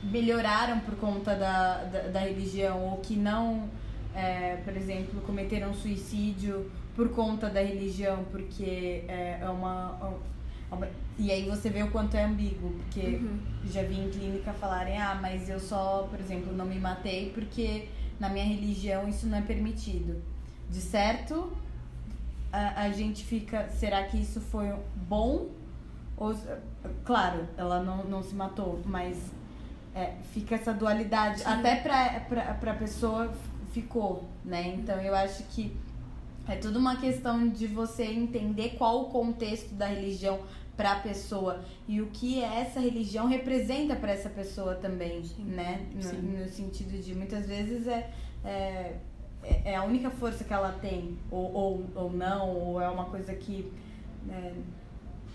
melhoraram 0.02 0.80
por 0.80 0.96
conta 0.96 1.34
da, 1.34 1.84
da, 1.84 2.00
da 2.08 2.20
religião 2.20 2.84
ou 2.84 2.98
que 2.98 3.16
não, 3.16 3.68
é, 4.14 4.56
por 4.64 4.76
exemplo, 4.76 5.20
cometeram 5.22 5.74
suicídio 5.74 6.70
por 6.94 7.10
conta 7.10 7.48
da 7.48 7.60
religião, 7.60 8.24
porque 8.30 9.04
é, 9.08 9.38
é 9.40 9.48
uma, 9.48 9.98
é 10.70 10.74
uma- 10.74 10.88
E 11.18 11.32
aí 11.32 11.48
você 11.48 11.68
vê 11.68 11.82
o 11.82 11.90
quanto 11.90 12.16
é 12.16 12.24
ambíguo, 12.24 12.70
porque 12.78 13.20
já 13.66 13.82
vi 13.82 13.98
em 13.98 14.08
clínica 14.08 14.52
falarem, 14.52 15.00
ah, 15.00 15.18
mas 15.20 15.48
eu 15.48 15.58
só, 15.58 16.06
por 16.08 16.20
exemplo, 16.20 16.54
não 16.54 16.64
me 16.64 16.78
matei 16.78 17.30
porque 17.34 17.88
na 18.20 18.28
minha 18.28 18.44
religião 18.44 19.08
isso 19.08 19.26
não 19.26 19.38
é 19.38 19.42
permitido. 19.42 20.22
De 20.70 20.80
certo, 20.80 21.52
a, 22.52 22.82
a 22.82 22.90
gente 22.90 23.24
fica, 23.24 23.68
será 23.68 24.04
que 24.04 24.16
isso 24.16 24.40
foi 24.40 24.72
bom? 24.94 25.48
Ou, 26.16 26.34
claro, 27.04 27.48
ela 27.56 27.82
não, 27.82 28.04
não 28.04 28.22
se 28.22 28.34
matou, 28.34 28.80
mas 28.84 29.18
é, 29.94 30.14
fica 30.32 30.54
essa 30.54 30.72
dualidade. 30.72 31.42
Até 31.44 31.76
pra, 31.76 32.20
pra, 32.20 32.54
pra 32.54 32.74
pessoa 32.74 33.32
ficou, 33.72 34.28
né? 34.44 34.68
Então 34.68 35.00
eu 35.00 35.14
acho 35.14 35.42
que 35.44 35.76
é 36.46 36.56
tudo 36.56 36.78
uma 36.78 36.96
questão 36.96 37.48
de 37.48 37.66
você 37.66 38.04
entender 38.04 38.76
qual 38.78 39.02
o 39.02 39.04
contexto 39.06 39.74
da 39.74 39.86
religião 39.86 40.38
para 40.78 40.92
a 40.92 41.00
pessoa 41.00 41.64
e 41.88 42.00
o 42.00 42.06
que 42.06 42.40
essa 42.40 42.78
religião 42.78 43.26
representa 43.26 43.96
para 43.96 44.12
essa 44.12 44.30
pessoa 44.30 44.76
também, 44.76 45.24
né? 45.40 45.84
No, 45.92 46.02
Sim. 46.02 46.16
no 46.18 46.48
sentido 46.48 47.02
de 47.02 47.16
muitas 47.16 47.46
vezes 47.46 47.88
é, 47.88 48.08
é, 48.44 48.94
é 49.64 49.74
a 49.74 49.82
única 49.82 50.08
força 50.08 50.44
que 50.44 50.52
ela 50.52 50.70
tem, 50.80 51.18
ou, 51.32 51.52
ou, 51.52 51.86
ou 51.96 52.12
não, 52.12 52.48
ou 52.48 52.80
é 52.80 52.88
uma 52.88 53.06
coisa 53.06 53.34
que 53.34 53.72
é, 54.30 54.52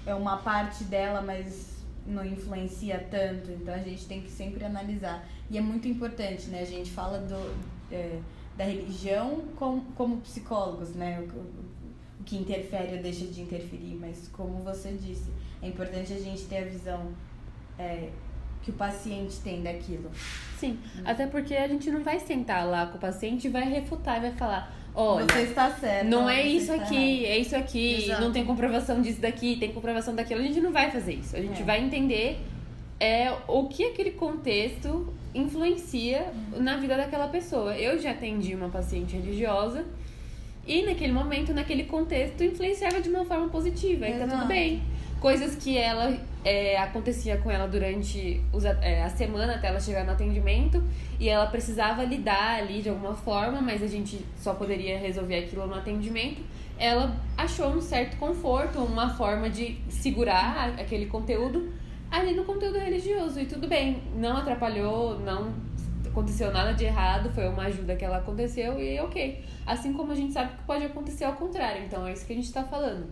é 0.05 0.15
uma 0.15 0.37
parte 0.37 0.85
dela, 0.85 1.21
mas 1.21 1.83
não 2.07 2.25
influencia 2.25 3.05
tanto. 3.11 3.51
Então 3.51 3.73
a 3.73 3.79
gente 3.79 4.05
tem 4.05 4.21
que 4.21 4.31
sempre 4.31 4.63
analisar. 4.63 5.27
E 5.51 5.57
é 5.57 5.61
muito 5.61 5.89
importante, 5.89 6.47
né? 6.47 6.61
A 6.61 6.65
gente 6.65 6.89
fala 6.89 7.19
do, 7.19 7.53
é, 7.91 8.17
da 8.55 8.63
religião 8.63 9.41
com, 9.57 9.81
como 9.97 10.21
psicólogos, 10.21 10.95
né? 10.95 11.19
O, 11.19 11.72
o- 12.23 12.25
que 12.25 12.35
interfere 12.37 12.95
ou 12.95 13.01
deixa 13.01 13.25
de 13.25 13.41
interferir, 13.41 13.97
mas 13.99 14.29
como 14.31 14.53
você 14.63 14.91
disse, 14.91 15.29
é 15.61 15.67
importante 15.67 16.13
a 16.13 16.17
gente 16.19 16.43
ter 16.45 16.57
a 16.59 16.65
visão 16.65 17.07
é, 17.77 18.09
que 18.61 18.69
o 18.69 18.73
paciente 18.73 19.39
tem 19.43 19.61
daquilo. 19.61 20.09
Sim, 20.57 20.79
até 21.03 21.27
porque 21.27 21.55
a 21.55 21.67
gente 21.67 21.89
não 21.91 22.01
vai 22.03 22.19
sentar 22.19 22.65
lá 22.67 22.85
com 22.85 22.97
o 22.97 23.01
paciente 23.01 23.47
e 23.47 23.49
vai 23.49 23.67
refutar 23.67 24.17
e 24.17 24.21
vai 24.21 24.31
falar, 24.33 24.73
olha, 24.95 25.25
você 25.25 25.41
está 25.41 25.69
certo. 25.71 26.07
não 26.07 26.29
é 26.29 26.43
você 26.43 26.47
isso 26.49 26.71
aqui, 26.71 27.25
é 27.25 27.37
isso 27.37 27.55
aqui, 27.55 28.05
Exato. 28.05 28.21
não 28.21 28.31
tem 28.31 28.45
comprovação 28.45 29.01
disso 29.01 29.19
daqui, 29.19 29.57
tem 29.57 29.71
comprovação 29.73 30.15
daquilo. 30.15 30.39
A 30.39 30.43
gente 30.43 30.61
não 30.61 30.71
vai 30.71 30.89
fazer 30.91 31.15
isso. 31.15 31.35
A 31.35 31.41
gente 31.41 31.61
É. 31.61 31.65
vai 31.65 31.83
entender 31.83 32.37
é, 32.99 33.33
o 33.49 33.67
que 33.67 33.83
aquele 33.85 34.11
contexto 34.11 35.13
influencia 35.35 36.31
na 36.55 36.77
vida 36.77 36.95
daquela 36.95 37.27
pessoa. 37.27 37.75
Eu 37.75 37.99
já 37.99 38.11
atendi 38.11 38.55
uma 38.55 38.69
paciente 38.69 39.17
religiosa 39.17 39.83
e 40.65 40.83
naquele 40.83 41.11
momento, 41.11 41.53
naquele 41.53 41.83
contexto, 41.83 42.43
influenciava 42.43 43.01
de 43.01 43.09
uma 43.09 43.25
forma 43.25 43.49
positiva. 43.49 44.07
E 44.07 44.11
tá 44.11 44.17
Exato. 44.23 44.31
tudo 44.31 44.47
bem. 44.47 44.81
coisas 45.19 45.55
que 45.55 45.77
ela 45.77 46.17
é, 46.43 46.77
acontecia 46.77 47.37
com 47.37 47.49
ela 47.49 47.67
durante 47.67 48.41
os, 48.51 48.65
é, 48.65 49.03
a 49.03 49.09
semana 49.09 49.55
até 49.55 49.67
ela 49.67 49.79
chegar 49.79 50.03
no 50.05 50.11
atendimento 50.11 50.83
e 51.19 51.29
ela 51.29 51.45
precisava 51.47 52.03
lidar 52.03 52.59
ali 52.59 52.81
de 52.81 52.89
alguma 52.89 53.15
forma, 53.15 53.61
mas 53.61 53.81
a 53.81 53.87
gente 53.87 54.25
só 54.37 54.53
poderia 54.53 54.97
resolver 54.99 55.37
aquilo 55.37 55.65
no 55.65 55.75
atendimento. 55.75 56.41
Ela 56.77 57.15
achou 57.37 57.69
um 57.69 57.79
certo 57.81 58.17
conforto, 58.17 58.79
uma 58.79 59.15
forma 59.15 59.49
de 59.49 59.77
segurar 59.89 60.75
aquele 60.77 61.05
conteúdo 61.05 61.71
ali 62.11 62.35
no 62.35 62.43
conteúdo 62.43 62.77
religioso 62.77 63.39
e 63.39 63.45
tudo 63.45 63.67
bem, 63.67 64.03
não 64.15 64.37
atrapalhou, 64.37 65.19
não 65.19 65.51
aconteceu 66.13 66.51
nada 66.51 66.73
de 66.73 66.85
errado, 66.85 67.31
foi 67.31 67.47
uma 67.49 67.63
ajuda 67.63 67.95
que 67.95 68.05
ela 68.05 68.17
aconteceu 68.17 68.79
e 68.79 68.99
ok. 68.99 69.43
Assim 69.65 69.91
como 69.91 70.11
a 70.11 70.15
gente 70.15 70.31
sabe 70.31 70.55
que 70.55 70.63
pode 70.63 70.85
acontecer 70.85 71.25
ao 71.25 71.33
contrário, 71.33 71.83
então 71.83 72.07
é 72.07 72.13
isso 72.13 72.25
que 72.25 72.33
a 72.33 72.35
gente 72.35 72.45
está 72.45 72.63
falando. 72.63 73.07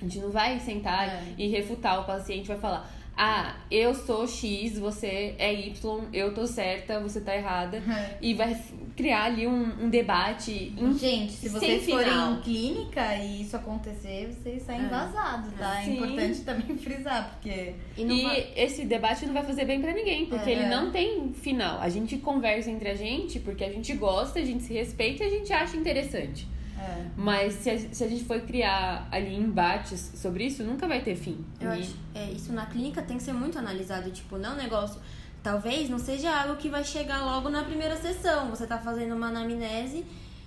A 0.00 0.04
gente 0.04 0.20
não 0.20 0.30
vai 0.30 0.58
sentar 0.60 1.08
é. 1.08 1.34
e 1.36 1.48
refutar 1.48 2.00
o 2.00 2.04
paciente, 2.04 2.46
vai 2.46 2.56
falar, 2.56 2.88
ah, 3.20 3.56
eu 3.68 3.96
sou 3.96 4.28
X, 4.28 4.78
você 4.78 5.34
é 5.40 5.52
Y, 5.52 6.04
eu 6.12 6.32
tô 6.32 6.46
certa, 6.46 7.00
você 7.00 7.20
tá 7.20 7.34
errada. 7.34 7.78
Uhum. 7.78 8.04
E 8.22 8.32
vai 8.32 8.56
criar 8.96 9.24
ali 9.24 9.44
um, 9.44 9.86
um 9.86 9.90
debate. 9.90 10.72
Gente, 10.96 11.32
se 11.32 11.48
vocês 11.48 11.84
forem 11.84 12.12
em 12.12 12.40
clínica 12.42 13.16
e 13.16 13.42
isso 13.42 13.56
acontecer, 13.56 14.32
vocês 14.32 14.62
saem 14.62 14.84
é. 14.84 14.88
vazados, 14.88 15.52
tá? 15.58 15.82
É 15.82 15.90
importante 15.90 16.42
também 16.42 16.78
frisar, 16.78 17.32
porque. 17.32 17.74
E, 17.96 18.02
e 18.02 18.22
vai... 18.22 18.52
esse 18.54 18.84
debate 18.84 19.26
não 19.26 19.34
vai 19.34 19.44
fazer 19.44 19.64
bem 19.64 19.80
para 19.80 19.92
ninguém, 19.92 20.26
porque 20.26 20.50
é. 20.50 20.52
ele 20.52 20.66
não 20.66 20.92
tem 20.92 21.32
final. 21.32 21.80
A 21.80 21.88
gente 21.88 22.18
conversa 22.18 22.70
entre 22.70 22.88
a 22.88 22.94
gente 22.94 23.40
porque 23.40 23.64
a 23.64 23.70
gente 23.70 23.92
gosta, 23.94 24.38
a 24.38 24.44
gente 24.44 24.62
se 24.62 24.72
respeita 24.72 25.24
e 25.24 25.26
a 25.26 25.30
gente 25.30 25.52
acha 25.52 25.76
interessante. 25.76 26.46
É. 26.78 27.06
Mas 27.16 27.54
se 27.54 27.70
a, 27.70 27.78
se 27.78 28.04
a 28.04 28.08
gente 28.08 28.24
for 28.24 28.40
criar 28.40 29.08
ali 29.10 29.34
embates 29.34 30.12
sobre 30.14 30.44
isso, 30.44 30.62
nunca 30.62 30.86
vai 30.86 31.00
ter 31.00 31.16
fim. 31.16 31.44
Eu 31.60 31.74
e... 31.74 31.80
acho, 31.80 31.96
é, 32.14 32.30
isso 32.30 32.52
na 32.52 32.66
clínica 32.66 33.02
tem 33.02 33.16
que 33.16 33.22
ser 33.22 33.32
muito 33.32 33.58
analisado. 33.58 34.10
Tipo, 34.10 34.38
não 34.38 34.52
é 34.52 34.62
negócio. 34.62 35.00
Talvez 35.42 35.88
não 35.88 35.98
seja 35.98 36.30
algo 36.42 36.56
que 36.56 36.68
vai 36.68 36.84
chegar 36.84 37.24
logo 37.24 37.48
na 37.48 37.64
primeira 37.64 37.96
sessão. 37.96 38.50
Você 38.50 38.66
tá 38.66 38.78
fazendo 38.78 39.14
uma 39.14 39.28
anamnese 39.28 40.04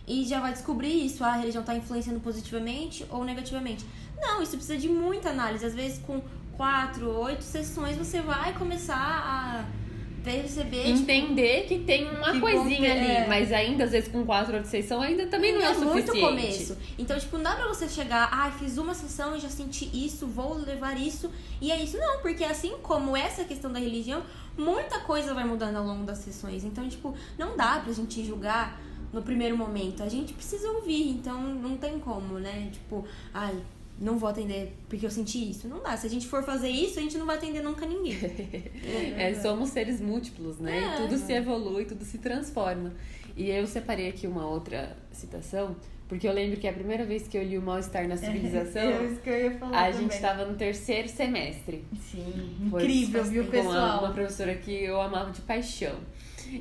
e 0.07 0.25
já 0.25 0.39
vai 0.39 0.53
descobrir 0.53 1.05
isso. 1.05 1.23
Ah, 1.23 1.33
a 1.33 1.37
religião 1.37 1.63
tá 1.63 1.75
influenciando 1.75 2.19
positivamente 2.19 3.05
ou 3.09 3.23
negativamente. 3.23 3.85
Não, 4.19 4.41
isso 4.41 4.51
precisa 4.51 4.77
de 4.77 4.87
muita 4.87 5.29
análise. 5.29 5.65
Às 5.65 5.73
vezes, 5.73 5.99
com 5.99 6.21
quatro, 6.55 7.09
oito 7.09 7.43
sessões, 7.43 7.97
você 7.97 8.21
vai 8.21 8.53
começar 8.53 8.95
a 8.95 9.80
perceber. 10.23 10.83
Tipo, 10.83 10.89
Entender 10.89 11.61
tipo, 11.61 11.67
que 11.67 11.79
tem 11.85 12.09
uma 12.09 12.31
que 12.31 12.39
coisinha 12.39 12.91
ali, 12.91 13.11
é. 13.11 13.27
mas 13.27 13.51
ainda, 13.51 13.83
às 13.83 13.91
vezes, 13.91 14.09
com 14.09 14.25
quatro 14.25 14.57
ou 14.57 14.63
seis 14.63 14.85
sessões, 14.85 15.09
ainda 15.09 15.27
também 15.27 15.53
não 15.53 15.61
é, 15.61 15.65
é 15.65 15.73
suficiente. 15.73 16.11
muito 16.11 16.19
começo. 16.19 16.77
Então, 16.97 17.19
tipo, 17.19 17.37
não 17.37 17.43
dá 17.43 17.55
pra 17.55 17.67
você 17.67 17.87
chegar, 17.87 18.29
ah, 18.31 18.51
fiz 18.51 18.77
uma 18.77 18.93
sessão 18.93 19.35
e 19.35 19.39
já 19.39 19.49
senti 19.49 19.89
isso, 19.93 20.27
vou 20.27 20.53
levar 20.53 20.99
isso, 20.99 21.29
e 21.59 21.71
é 21.71 21.81
isso. 21.81 21.97
Não, 21.97 22.21
porque 22.21 22.43
assim 22.43 22.73
como 22.81 23.15
essa 23.15 23.43
questão 23.43 23.71
da 23.71 23.79
religião, 23.79 24.23
muita 24.57 24.99
coisa 24.99 25.33
vai 25.33 25.45
mudando 25.45 25.75
ao 25.75 25.85
longo 25.85 26.05
das 26.05 26.19
sessões. 26.19 26.63
Então, 26.63 26.87
tipo, 26.87 27.15
não 27.37 27.55
dá 27.57 27.79
pra 27.79 27.91
gente 27.93 28.23
julgar 28.25 28.81
no 29.11 29.21
primeiro 29.21 29.57
momento. 29.57 30.03
A 30.03 30.09
gente 30.09 30.33
precisa 30.33 30.69
ouvir, 30.69 31.09
então 31.09 31.41
não 31.41 31.77
tem 31.77 31.99
como, 31.99 32.39
né? 32.39 32.69
Tipo, 32.71 33.05
ai 33.33 33.55
não 34.01 34.17
vou 34.17 34.27
atender 34.27 34.75
porque 34.89 35.05
eu 35.05 35.11
senti 35.11 35.51
isso. 35.51 35.67
Não 35.67 35.81
dá. 35.81 35.95
Se 35.95 36.07
a 36.07 36.09
gente 36.09 36.27
for 36.27 36.43
fazer 36.43 36.69
isso, 36.69 36.97
a 36.97 37.01
gente 37.01 37.17
não 37.17 37.25
vai 37.25 37.37
atender 37.37 37.61
nunca 37.61 37.85
ninguém. 37.85 38.17
é, 39.15 39.33
somos 39.35 39.69
seres 39.69 40.01
múltiplos, 40.01 40.57
né? 40.57 40.79
É, 40.79 40.93
e 40.95 40.97
tudo 40.97 41.17
se 41.17 41.31
evolui, 41.31 41.85
tudo 41.85 42.03
se 42.03 42.17
transforma. 42.17 42.91
E 43.37 43.49
eu 43.49 43.65
separei 43.67 44.09
aqui 44.09 44.25
uma 44.25 44.45
outra 44.45 44.97
citação, 45.11 45.75
porque 46.09 46.27
eu 46.27 46.33
lembro 46.33 46.59
que 46.59 46.67
a 46.67 46.73
primeira 46.73 47.05
vez 47.05 47.27
que 47.27 47.37
eu 47.37 47.43
li 47.43 47.57
o 47.57 47.61
Mal-Estar 47.61 48.07
na 48.07 48.17
Civilização, 48.17 48.81
é 48.81 49.05
isso 49.05 49.21
que 49.21 49.29
eu 49.29 49.39
ia 49.39 49.51
falar 49.51 49.83
a 49.83 49.91
gente 49.91 50.11
estava 50.11 50.45
no 50.45 50.55
terceiro 50.55 51.07
semestre. 51.07 51.85
Sim, 52.11 52.67
foi, 52.69 52.81
incrível, 52.81 53.23
viu, 53.23 53.45
pessoal? 53.45 53.99
Uma, 53.99 54.01
uma 54.01 54.13
professora 54.13 54.55
que 54.55 54.71
eu 54.83 54.99
amava 54.99 55.31
de 55.31 55.41
paixão. 55.41 55.95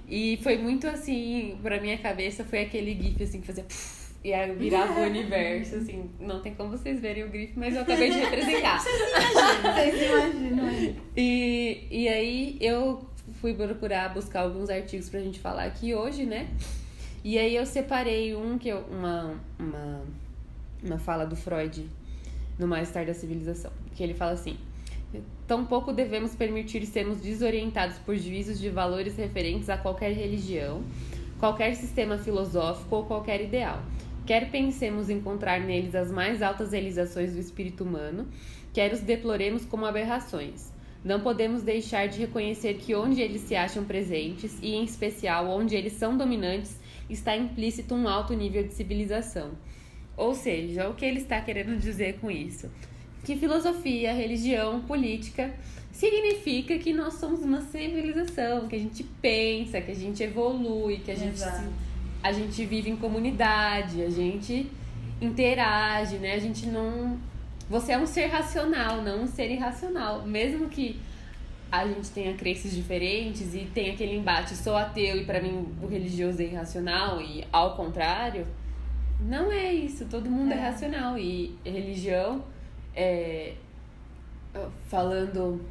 E 0.06 0.38
foi 0.42 0.58
muito 0.58 0.86
assim, 0.86 1.58
pra 1.62 1.80
minha 1.80 1.98
cabeça, 1.98 2.44
foi 2.44 2.60
aquele 2.60 2.94
gif 2.94 3.22
assim 3.22 3.40
que 3.40 3.46
fazia 3.46 3.64
e 4.22 4.52
virava 4.52 5.00
o 5.00 5.04
universo, 5.04 5.76
assim, 5.76 6.10
não 6.20 6.40
tem 6.40 6.54
como 6.54 6.70
vocês 6.70 7.00
verem 7.00 7.24
o 7.24 7.28
grifo, 7.28 7.58
mas 7.58 7.74
eu 7.74 7.82
acabei 7.82 8.10
de 8.10 8.18
representar. 8.20 8.78
vocês 8.78 9.00
imaginam, 9.00 9.74
vocês 9.74 10.52
imaginam. 10.52 10.96
E, 11.16 11.86
e 11.90 12.08
aí 12.08 12.58
eu 12.60 13.04
fui 13.40 13.54
procurar 13.54 14.12
buscar 14.12 14.42
alguns 14.42 14.68
artigos 14.68 15.08
pra 15.08 15.20
gente 15.20 15.40
falar 15.40 15.64
aqui 15.64 15.94
hoje, 15.94 16.26
né? 16.26 16.48
E 17.24 17.38
aí 17.38 17.54
eu 17.56 17.64
separei 17.64 18.34
um 18.34 18.58
que 18.58 18.68
eu, 18.68 18.80
uma, 18.90 19.34
uma, 19.58 20.02
uma 20.82 20.98
fala 20.98 21.24
do 21.24 21.36
Freud 21.36 21.86
no 22.58 22.66
Mais 22.66 22.90
Tarde 22.90 23.12
da 23.12 23.18
Civilização, 23.18 23.72
que 23.94 24.02
ele 24.02 24.14
fala 24.14 24.32
assim: 24.32 24.58
Tampouco 25.46 25.92
devemos 25.92 26.34
permitir 26.34 26.84
sermos 26.84 27.20
desorientados 27.20 27.96
por 27.98 28.16
juízos 28.16 28.58
de 28.58 28.68
valores 28.68 29.16
referentes 29.16 29.70
a 29.70 29.78
qualquer 29.78 30.12
religião, 30.12 30.82
qualquer 31.38 31.74
sistema 31.74 32.18
filosófico 32.18 32.96
ou 32.96 33.04
qualquer 33.04 33.40
ideal 33.40 33.82
Quer 34.30 34.48
pensemos 34.48 35.10
encontrar 35.10 35.58
neles 35.58 35.92
as 35.92 36.08
mais 36.08 36.40
altas 36.40 36.70
realizações 36.70 37.32
do 37.32 37.40
espírito 37.40 37.82
humano, 37.82 38.28
quer 38.72 38.92
os 38.92 39.00
deploremos 39.00 39.64
como 39.64 39.84
aberrações. 39.84 40.72
Não 41.04 41.20
podemos 41.20 41.64
deixar 41.64 42.06
de 42.06 42.20
reconhecer 42.20 42.74
que 42.74 42.94
onde 42.94 43.20
eles 43.20 43.40
se 43.40 43.56
acham 43.56 43.82
presentes, 43.82 44.56
e 44.62 44.76
em 44.76 44.84
especial 44.84 45.48
onde 45.48 45.74
eles 45.74 45.94
são 45.94 46.16
dominantes, 46.16 46.78
está 47.08 47.36
implícito 47.36 47.92
um 47.92 48.06
alto 48.06 48.32
nível 48.32 48.62
de 48.62 48.72
civilização. 48.72 49.50
Ou 50.16 50.32
seja, 50.32 50.88
o 50.88 50.94
que 50.94 51.04
ele 51.04 51.18
está 51.18 51.40
querendo 51.40 51.76
dizer 51.76 52.20
com 52.20 52.30
isso? 52.30 52.70
Que 53.24 53.34
filosofia, 53.34 54.12
religião, 54.12 54.80
política 54.82 55.52
significa 55.90 56.78
que 56.78 56.92
nós 56.92 57.14
somos 57.14 57.40
uma 57.40 57.62
civilização, 57.62 58.68
que 58.68 58.76
a 58.76 58.78
gente 58.78 59.02
pensa, 59.20 59.80
que 59.80 59.90
a 59.90 59.96
gente 59.96 60.22
evolui, 60.22 60.98
que 60.98 61.10
a 61.10 61.16
gente 61.16 61.36
se 61.36 61.89
a 62.22 62.32
gente 62.32 62.64
vive 62.64 62.90
em 62.90 62.96
comunidade, 62.96 64.02
a 64.02 64.10
gente 64.10 64.70
interage, 65.20 66.18
né? 66.18 66.34
A 66.34 66.38
gente 66.38 66.66
não. 66.66 67.18
Você 67.68 67.92
é 67.92 67.98
um 67.98 68.06
ser 68.06 68.26
racional, 68.26 69.02
não 69.02 69.22
um 69.22 69.26
ser 69.26 69.50
irracional. 69.50 70.26
Mesmo 70.26 70.68
que 70.68 71.00
a 71.70 71.86
gente 71.86 72.10
tenha 72.10 72.34
crenças 72.34 72.72
diferentes 72.72 73.54
e 73.54 73.60
tenha 73.72 73.92
aquele 73.92 74.16
embate, 74.16 74.56
sou 74.56 74.76
ateu 74.76 75.16
e 75.16 75.24
para 75.24 75.40
mim 75.40 75.68
o 75.80 75.86
religioso 75.86 76.42
é 76.42 76.46
irracional 76.46 77.20
e 77.20 77.46
ao 77.52 77.76
contrário, 77.76 78.46
não 79.20 79.52
é 79.52 79.72
isso. 79.72 80.06
Todo 80.06 80.28
mundo 80.28 80.52
é, 80.52 80.56
é 80.56 80.60
racional 80.60 81.16
e 81.16 81.54
religião, 81.64 82.44
é, 82.94 83.54
falando 84.88 85.64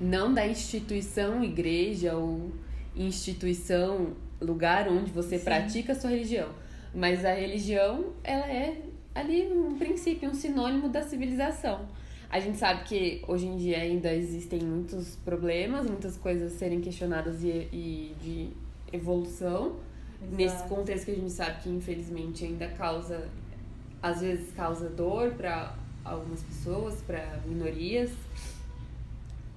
não 0.00 0.32
da 0.32 0.46
instituição 0.46 1.44
igreja 1.44 2.14
ou 2.14 2.52
instituição 2.96 4.14
lugar 4.40 4.88
onde 4.88 5.10
você 5.10 5.38
Sim. 5.38 5.44
pratica 5.44 5.92
a 5.92 5.94
sua 5.94 6.10
religião. 6.10 6.48
Mas 6.94 7.24
a 7.24 7.34
religião, 7.34 8.12
ela 8.24 8.46
é 8.50 8.82
ali 9.14 9.46
um 9.52 9.76
princípio, 9.78 10.30
um 10.30 10.34
sinônimo 10.34 10.88
da 10.88 11.02
civilização. 11.02 11.86
A 12.28 12.40
gente 12.40 12.58
sabe 12.58 12.84
que 12.84 13.22
hoje 13.28 13.46
em 13.46 13.56
dia 13.56 13.78
ainda 13.78 14.12
existem 14.12 14.60
muitos 14.60 15.16
problemas, 15.16 15.86
muitas 15.86 16.16
coisas 16.16 16.52
serem 16.52 16.80
questionadas 16.80 17.42
e, 17.42 17.48
e 17.72 18.16
de 18.20 18.50
evolução. 18.92 19.76
Exato. 20.20 20.36
Nesse 20.36 20.62
contexto 20.64 21.04
que 21.04 21.10
a 21.12 21.14
gente 21.14 21.30
sabe 21.30 21.62
que 21.62 21.68
infelizmente 21.68 22.44
ainda 22.44 22.66
causa, 22.68 23.28
às 24.02 24.20
vezes 24.20 24.52
causa 24.52 24.88
dor 24.88 25.32
para 25.32 25.76
algumas 26.04 26.42
pessoas, 26.42 27.00
para 27.02 27.40
minorias. 27.46 28.10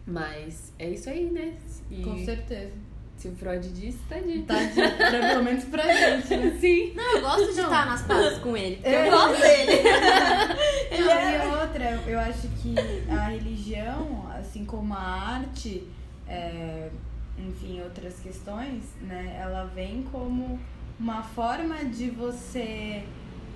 Mas 0.06 0.74
é 0.78 0.90
isso 0.90 1.10
aí, 1.10 1.30
né? 1.30 1.58
E... 1.90 2.04
Com 2.04 2.18
certeza. 2.24 2.74
Se 3.20 3.28
o 3.28 3.36
Freud 3.36 3.68
disse, 3.74 4.00
tá 4.08 4.18
dito. 4.18 4.46
Tá 4.46 4.64
dito, 4.64 4.96
pra, 4.96 5.10
pelo 5.10 5.44
menos 5.44 5.66
pra 5.66 5.84
gente, 5.94 6.38
né? 6.38 6.56
Sim. 6.58 6.94
Não, 6.96 7.18
eu 7.18 7.22
gosto 7.22 7.54
de 7.54 7.60
estar 7.60 7.86
nas 7.86 8.02
pazes 8.04 8.40
com 8.40 8.56
ele, 8.56 8.80
eu, 8.82 8.92
eu 8.92 9.12
gosto 9.12 9.42
dele. 9.42 9.84
Não, 11.04 11.12
é... 11.12 11.46
E 11.46 11.50
outra, 11.50 12.04
eu 12.08 12.18
acho 12.18 12.48
que 12.48 12.76
a 13.12 13.28
religião, 13.28 14.26
assim 14.40 14.64
como 14.64 14.94
a 14.94 15.02
arte, 15.02 15.86
é, 16.30 16.90
enfim, 17.38 17.82
outras 17.82 18.22
questões, 18.22 18.84
né? 19.02 19.38
Ela 19.38 19.66
vem 19.66 20.04
como 20.04 20.58
uma 20.98 21.22
forma 21.22 21.84
de 21.84 22.10
você 22.10 23.04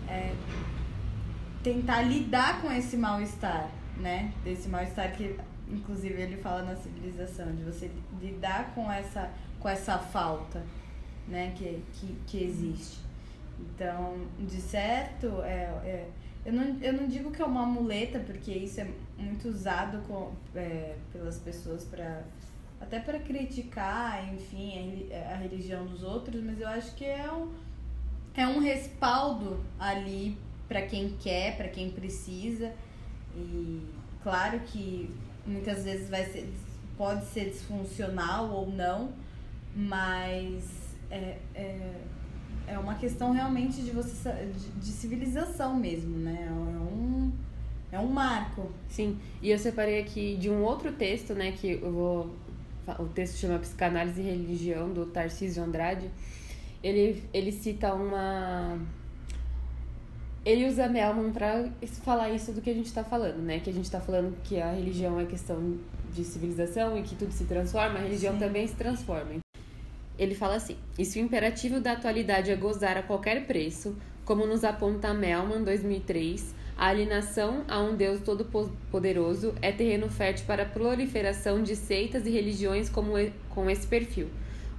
é, 0.10 0.34
tentar 1.64 2.02
lidar 2.02 2.62
com 2.62 2.70
esse 2.70 2.98
mal-estar, 2.98 3.70
né? 3.96 4.34
Desse 4.44 4.68
mal-estar 4.68 5.14
que, 5.14 5.40
inclusive, 5.70 6.22
ele 6.22 6.36
fala 6.36 6.64
na 6.64 6.76
civilização, 6.76 7.56
de 7.56 7.64
você 7.64 7.90
lidar 8.22 8.74
com 8.76 8.92
essa 8.92 9.32
com 9.64 9.70
essa 9.70 9.98
falta 9.98 10.62
né, 11.26 11.54
que, 11.56 11.82
que, 11.94 12.16
que 12.28 12.44
existe. 12.44 13.00
Então, 13.58 14.28
de 14.38 14.60
certo, 14.60 15.42
é, 15.42 15.64
é, 15.86 16.10
eu, 16.46 16.52
não, 16.52 16.78
eu 16.82 16.92
não 16.92 17.08
digo 17.08 17.32
que 17.32 17.42
é 17.42 17.46
uma 17.46 17.66
muleta, 17.66 18.20
porque 18.20 18.52
isso 18.52 18.82
é 18.82 18.88
muito 19.18 19.48
usado 19.48 20.06
com, 20.06 20.34
é, 20.54 20.98
pelas 21.14 21.40
pessoas 21.40 21.86
para 21.86 22.24
até 22.82 23.00
para 23.00 23.18
criticar, 23.18 24.34
enfim, 24.34 25.08
a, 25.14 25.36
a, 25.36 25.38
religião 25.38 25.86
dos 25.86 26.04
outros, 26.04 26.44
mas 26.44 26.60
eu 26.60 26.68
acho 26.68 26.94
que 26.96 27.06
é 27.06 27.32
um, 27.32 27.50
é 28.36 28.46
um 28.46 28.60
respaldo 28.60 29.64
ali 29.80 30.38
para 30.68 30.82
quem 30.82 31.16
quer, 31.18 31.56
para 31.56 31.70
quem 31.70 31.90
precisa. 31.90 32.74
E 33.34 33.82
claro 34.22 34.60
que 34.68 35.10
muitas 35.48 35.86
vezes 35.86 36.10
vai 36.10 36.26
ser, 36.26 36.54
pode 36.98 37.26
ser 37.28 37.52
disfuncional 37.52 38.52
ou 38.52 38.70
não, 38.70 39.14
mas 39.76 40.96
é, 41.10 41.38
é, 41.56 41.92
é 42.68 42.80
uma 42.80 42.96
questão 42.96 43.32
realmente 43.32 43.82
de 43.82 43.92
você 43.92 44.30
de, 44.32 44.70
de 44.80 44.92
civilização 44.92 45.76
mesmo, 45.76 46.18
né? 46.18 46.48
É 46.48 46.52
um, 46.52 47.32
é 47.92 48.00
um 48.00 48.08
marco. 48.08 48.72
Sim, 48.90 49.20
e 49.42 49.52
eu 49.52 49.60
separei 49.60 50.00
aqui 50.00 50.36
de 50.38 50.50
um 50.50 50.64
outro 50.64 50.92
texto, 50.92 51.34
né, 51.34 51.52
que 51.52 51.80
eu 51.82 51.92
vou... 51.92 52.36
O 53.00 53.06
texto 53.06 53.38
chama 53.38 53.60
Psicanálise 53.60 54.20
e 54.20 54.26
Religião, 54.26 54.92
do 54.92 55.06
Tarcísio 55.06 55.64
Andrade. 55.64 56.10
Ele, 56.84 57.24
ele 57.32 57.52
cita 57.52 57.94
uma... 57.94 58.78
Ele 60.44 60.68
usa 60.68 60.90
Melman 60.90 61.32
para 61.32 61.70
falar 62.04 62.32
isso 62.32 62.52
do 62.52 62.62
que 62.62 62.70
a 62.70 62.74
gente 62.74 62.88
está 62.88 63.04
falando, 63.04 63.38
né? 63.38 63.60
Que 63.60 63.70
a 63.70 63.74
gente 63.74 63.86
está 63.86 64.02
falando 64.02 64.36
que 64.44 64.60
a 64.60 64.74
religião 64.74 65.18
é 65.18 65.26
questão 65.26 65.78
de 66.12 66.24
civilização 66.26 66.98
e 66.98 67.04
que 67.04 67.16
tudo 67.16 67.32
se 67.32 67.46
transforma, 67.46 68.00
a 68.00 68.02
religião 68.02 68.34
Sim. 68.34 68.40
também 68.40 68.68
se 68.68 68.76
transforma. 68.76 69.43
Ele 70.18 70.36
fala 70.36 70.56
assim: 70.56 70.78
e 70.98 71.06
se 71.06 71.20
o 71.20 71.22
imperativo 71.22 71.80
da 71.80 71.94
atualidade 71.94 72.52
é 72.52 72.56
gozar 72.56 72.98
a 72.98 73.04
qualquer 73.04 73.46
preço, 73.46 73.96
como 74.26 74.46
nos 74.46 74.64
aponta 74.64 75.14
Melman 75.14 75.64
2003, 75.64 76.56
a 76.78 76.88
alienação 76.88 77.64
a 77.68 77.80
um 77.80 77.96
Deus 77.96 78.22
todo-poderoso 78.22 79.54
é 79.62 79.72
terreno 79.72 80.10
fértil 80.10 80.46
para 80.46 80.64
a 80.64 80.66
proliferação 80.68 81.62
de 81.62 81.76
seitas 81.76 82.26
e 82.26 82.32
religiões 82.32 82.90
como 82.90 83.14
com 83.50 83.70
esse 83.70 83.86
perfil, 83.86 84.30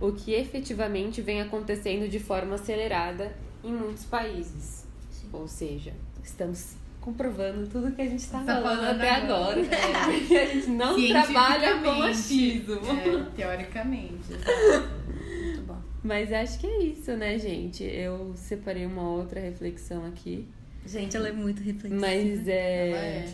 o 0.00 0.12
que 0.12 0.32
efetivamente 0.32 1.22
vem 1.22 1.40
acontecendo 1.40 2.08
de 2.08 2.18
forma 2.18 2.56
acelerada 2.56 3.34
em 3.62 3.72
muitos 3.72 4.04
países. 4.04 4.86
Ou 5.32 5.46
seja, 5.46 5.92
estamos 6.22 6.74
comprovando 7.04 7.66
tudo 7.66 7.92
que 7.92 8.00
a 8.00 8.06
gente 8.06 8.20
está 8.20 8.40
Tá 8.40 8.62
falando, 8.62 8.78
falando 8.78 8.96
até 8.96 9.10
agora. 9.10 9.60
agora. 9.60 10.20
Que 10.26 10.36
a 10.38 10.46
gente 10.46 10.70
não 10.70 11.06
trabalha 11.06 11.78
com 11.78 11.92
machismo. 11.98 12.74
É, 12.76 13.26
teoricamente. 13.36 14.32
Muito 15.44 15.60
bom. 15.66 15.78
Mas 16.02 16.32
acho 16.32 16.58
que 16.58 16.66
é 16.66 16.82
isso, 16.84 17.12
né, 17.12 17.38
gente? 17.38 17.84
Eu 17.84 18.32
separei 18.34 18.86
uma 18.86 19.02
outra 19.02 19.38
reflexão 19.38 20.06
aqui. 20.06 20.48
Gente, 20.86 21.16
ela 21.16 21.28
é 21.28 21.32
muito 21.32 21.62
reflexiva. 21.62 21.98
Mas 21.98 22.46
Ela 22.46 22.52
é. 22.52 23.26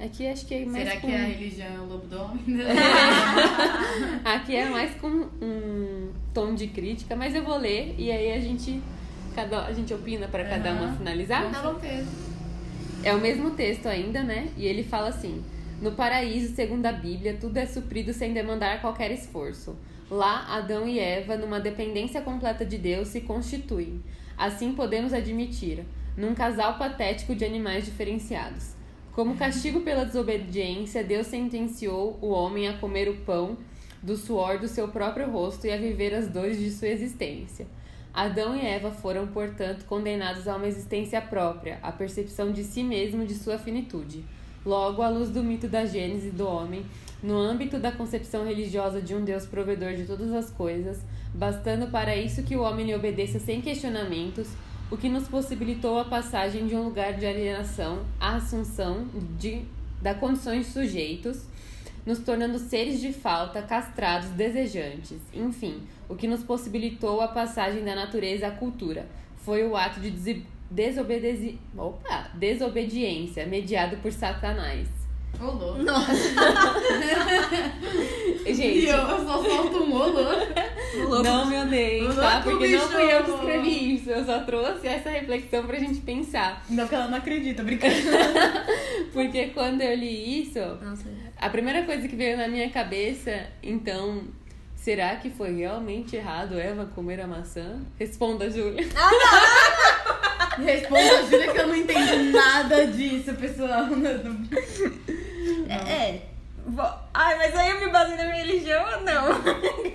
é. 0.00 0.04
Aqui 0.04 0.26
acho 0.26 0.44
que 0.46 0.54
é 0.54 0.64
mais 0.66 0.88
Será 0.88 1.00
com... 1.00 1.06
que 1.08 1.14
a 1.14 1.24
religião 1.24 1.74
é 1.74 1.78
o 1.78 1.86
lobo 1.86 2.06
do 2.06 2.20
homem? 2.20 2.42
Aqui 4.24 4.56
é 4.56 4.68
mais 4.68 4.94
com 4.96 5.08
um 5.08 6.12
tom 6.34 6.54
de 6.54 6.66
crítica, 6.66 7.14
mas 7.16 7.34
eu 7.34 7.42
vou 7.44 7.56
ler 7.56 7.94
e 7.96 8.10
aí 8.10 8.32
a 8.32 8.40
gente. 8.40 8.80
Cada... 9.36 9.66
A 9.66 9.72
gente 9.72 9.92
opina 9.92 10.26
para 10.26 10.44
cada 10.44 10.72
uma 10.72 10.86
Aham. 10.86 10.96
finalizar? 10.96 11.44
Com 11.44 11.80
certeza. 11.80 12.08
É 13.04 13.14
o 13.14 13.20
mesmo 13.20 13.50
texto 13.50 13.86
ainda, 13.86 14.22
né? 14.22 14.48
E 14.56 14.64
ele 14.66 14.82
fala 14.82 15.08
assim: 15.08 15.44
No 15.80 15.92
paraíso, 15.92 16.54
segundo 16.54 16.86
a 16.86 16.92
Bíblia, 16.92 17.36
tudo 17.38 17.58
é 17.58 17.66
suprido 17.66 18.14
sem 18.14 18.32
demandar 18.32 18.80
qualquer 18.80 19.10
esforço. 19.12 19.76
Lá, 20.10 20.46
Adão 20.48 20.88
e 20.88 20.98
Eva, 20.98 21.36
numa 21.36 21.60
dependência 21.60 22.22
completa 22.22 22.64
de 22.64 22.78
Deus, 22.78 23.08
se 23.08 23.20
constituem. 23.20 24.02
Assim 24.38 24.72
podemos 24.72 25.12
admitir, 25.12 25.84
num 26.16 26.34
casal 26.34 26.78
patético 26.78 27.34
de 27.34 27.44
animais 27.44 27.84
diferenciados. 27.84 28.74
Como 29.12 29.36
castigo 29.36 29.80
pela 29.80 30.04
desobediência, 30.04 31.04
Deus 31.04 31.26
sentenciou 31.26 32.18
o 32.22 32.28
homem 32.28 32.68
a 32.68 32.78
comer 32.78 33.08
o 33.08 33.16
pão 33.16 33.56
do 34.02 34.16
suor 34.16 34.58
do 34.58 34.68
seu 34.68 34.88
próprio 34.88 35.30
rosto 35.30 35.66
e 35.66 35.72
a 35.72 35.76
viver 35.76 36.14
as 36.14 36.28
dores 36.28 36.58
de 36.58 36.70
sua 36.70 36.88
existência. 36.88 37.66
Adão 38.16 38.56
e 38.56 38.64
Eva 38.64 38.90
foram, 38.90 39.26
portanto, 39.26 39.84
condenados 39.84 40.48
a 40.48 40.56
uma 40.56 40.66
existência 40.66 41.20
própria, 41.20 41.78
à 41.82 41.92
percepção 41.92 42.50
de 42.50 42.64
si 42.64 42.82
mesmo 42.82 43.26
de 43.26 43.34
sua 43.34 43.58
finitude. 43.58 44.24
Logo, 44.64 45.02
à 45.02 45.10
luz 45.10 45.28
do 45.28 45.44
mito 45.44 45.68
da 45.68 45.84
Gênese 45.84 46.30
do 46.30 46.48
homem, 46.48 46.86
no 47.22 47.36
âmbito 47.36 47.78
da 47.78 47.92
concepção 47.92 48.46
religiosa 48.46 49.02
de 49.02 49.14
um 49.14 49.22
Deus 49.22 49.44
provedor 49.44 49.92
de 49.92 50.04
todas 50.04 50.32
as 50.32 50.48
coisas, 50.48 50.98
bastando 51.34 51.88
para 51.88 52.16
isso 52.16 52.42
que 52.42 52.56
o 52.56 52.62
homem 52.62 52.86
lhe 52.86 52.94
obedeça 52.94 53.38
sem 53.38 53.60
questionamentos, 53.60 54.48
o 54.90 54.96
que 54.96 55.10
nos 55.10 55.28
possibilitou 55.28 55.98
a 55.98 56.04
passagem 56.06 56.66
de 56.66 56.74
um 56.74 56.84
lugar 56.84 57.12
de 57.18 57.26
alienação 57.26 58.02
à 58.18 58.36
assunção 58.36 59.06
de, 59.38 59.60
da 60.00 60.14
condições 60.14 60.68
sujeitos, 60.68 61.42
nos 62.06 62.20
tornando 62.20 62.58
seres 62.58 63.00
de 63.00 63.12
falta, 63.12 63.60
castrados, 63.60 64.28
desejantes. 64.30 65.18
Enfim, 65.34 65.82
o 66.08 66.14
que 66.14 66.28
nos 66.28 66.44
possibilitou 66.44 67.20
a 67.20 67.28
passagem 67.28 67.84
da 67.84 67.94
natureza 67.96 68.46
à 68.46 68.50
cultura 68.52 69.06
foi 69.44 69.66
o 69.66 69.76
ato 69.76 70.00
de. 70.00 70.42
Opa! 71.76 72.30
desobediência 72.34 73.44
mediado 73.46 73.96
por 73.98 74.12
Satanás. 74.12 74.88
Ô, 75.40 75.46
louco. 75.50 75.82
Nossa, 75.82 76.12
E 78.46 78.54
Gente, 78.54 78.86
eu, 78.86 78.96
eu 78.96 79.26
só 79.26 79.44
solto 79.44 79.82
um 79.82 79.92
ô, 79.94 80.10
louco. 81.02 81.22
não 81.22 81.46
me 81.46 81.56
odeiem, 81.58 82.14
tá? 82.14 82.40
Porque 82.42 82.68
não 82.68 82.88
fui 82.88 83.12
eu 83.12 83.24
que 83.24 83.30
escrevi 83.30 83.94
isso. 83.94 84.10
Eu 84.10 84.24
só 84.24 84.40
trouxe 84.40 84.86
essa 84.86 85.10
reflexão 85.10 85.66
pra 85.66 85.78
gente 85.78 86.00
pensar. 86.00 86.64
Não, 86.68 86.86
que 86.86 86.94
ela 86.94 87.08
não 87.08 87.18
acredita, 87.18 87.62
brincando. 87.62 87.94
Porque 89.12 89.48
quando 89.48 89.82
eu 89.82 89.94
li 89.94 90.42
isso, 90.42 90.58
nossa. 90.82 91.08
A 91.38 91.50
primeira 91.50 91.82
coisa 91.82 92.06
que 92.08 92.16
veio 92.16 92.36
na 92.36 92.48
minha 92.48 92.70
cabeça, 92.70 93.46
então, 93.62 94.24
será 94.74 95.16
que 95.16 95.30
foi 95.30 95.54
realmente 95.56 96.16
errado 96.16 96.58
Eva 96.58 96.86
comer 96.94 97.20
a 97.20 97.26
maçã? 97.26 97.80
Responda, 97.98 98.50
Júlia. 98.50 98.86
Responda 100.58 101.18
a 101.18 101.22
Júlia 101.22 101.52
que 101.52 101.58
eu 101.58 101.66
não 101.66 101.76
entendi 101.76 102.16
nada 102.30 102.86
disso, 102.86 103.34
pessoal. 103.34 103.86
É. 105.68 105.92
é. 105.92 106.35
Ai, 107.14 107.36
mas 107.38 107.54
aí 107.56 107.70
eu 107.70 107.80
me 107.80 107.90
baseio 107.90 108.16
na 108.18 108.24
minha 108.24 108.36
religião 108.44 108.84
ou 108.84 109.00
não? 109.02 109.26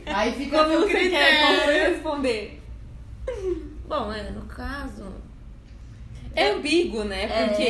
Aí 0.06 0.32
fica 0.34 0.58
Como 0.64 0.70
seu 0.70 0.82
você 0.82 1.10
quer 1.10 1.42
como 1.42 1.58
critério. 1.60 1.82
eu 1.84 1.94
responder? 1.96 2.62
Bom, 3.88 4.12
é, 4.14 4.30
no 4.32 4.42
caso. 4.44 5.06
É 6.34 6.52
ambíguo, 6.52 7.04
né? 7.04 7.28
Porque 7.28 7.62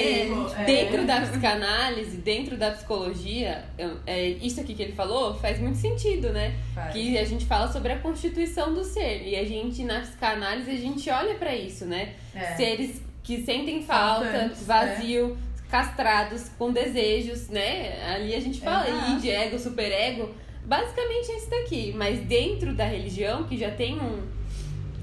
É. 0.56 0.64
dentro 0.66 1.04
da 1.08 1.22
psicanálise, 1.22 2.18
dentro 2.18 2.56
da 2.58 2.70
psicologia, 2.70 3.66
eu- 3.76 3.98
é, 4.06 4.24
isso 4.28 4.62
aqui 4.62 4.76
que 4.76 4.84
ele 4.84 4.94
falou 4.94 5.34
faz 5.34 5.58
muito 5.60 5.80
sentido, 5.80 6.30
né? 6.32 6.54
Faz. 6.76 6.94
Que 6.94 7.18
a 7.18 7.26
gente 7.26 7.46
fala 7.46 7.72
sobre 7.72 7.92
a 7.92 7.98
constituição 7.98 8.72
do 8.72 8.84
ser. 8.84 9.24
E 9.28 9.36
a 9.36 9.44
gente, 9.44 9.84
na 9.84 10.02
psicanálise, 10.02 10.70
a 10.70 10.76
gente 10.78 11.10
olha 11.10 11.34
pra 11.36 11.56
isso, 11.56 11.86
né? 11.86 12.14
É. 12.36 12.56
Seres 12.56 13.02
que 13.24 13.44
sentem 13.44 13.84
falta, 13.84 14.26
Faltantes, 14.26 14.64
vazio, 14.66 15.36
castrados, 15.72 16.50
com 16.60 16.72
desejos, 16.72 17.48
né? 17.48 18.14
Ali 18.14 18.36
a 18.36 18.40
gente 18.42 18.60
fala 18.60 18.88
Exato. 18.90 19.12
id, 19.14 19.26
ego, 19.26 19.58
superego. 19.58 20.30
Basicamente 20.66 21.32
é 21.32 21.38
isso 21.38 21.50
daqui. 21.50 21.94
Mas 21.96 22.20
dentro 22.20 22.74
da 22.74 22.84
religião, 22.84 23.46
que 23.46 23.58
já 23.58 23.72
tem 23.72 23.98
um, 24.00 24.22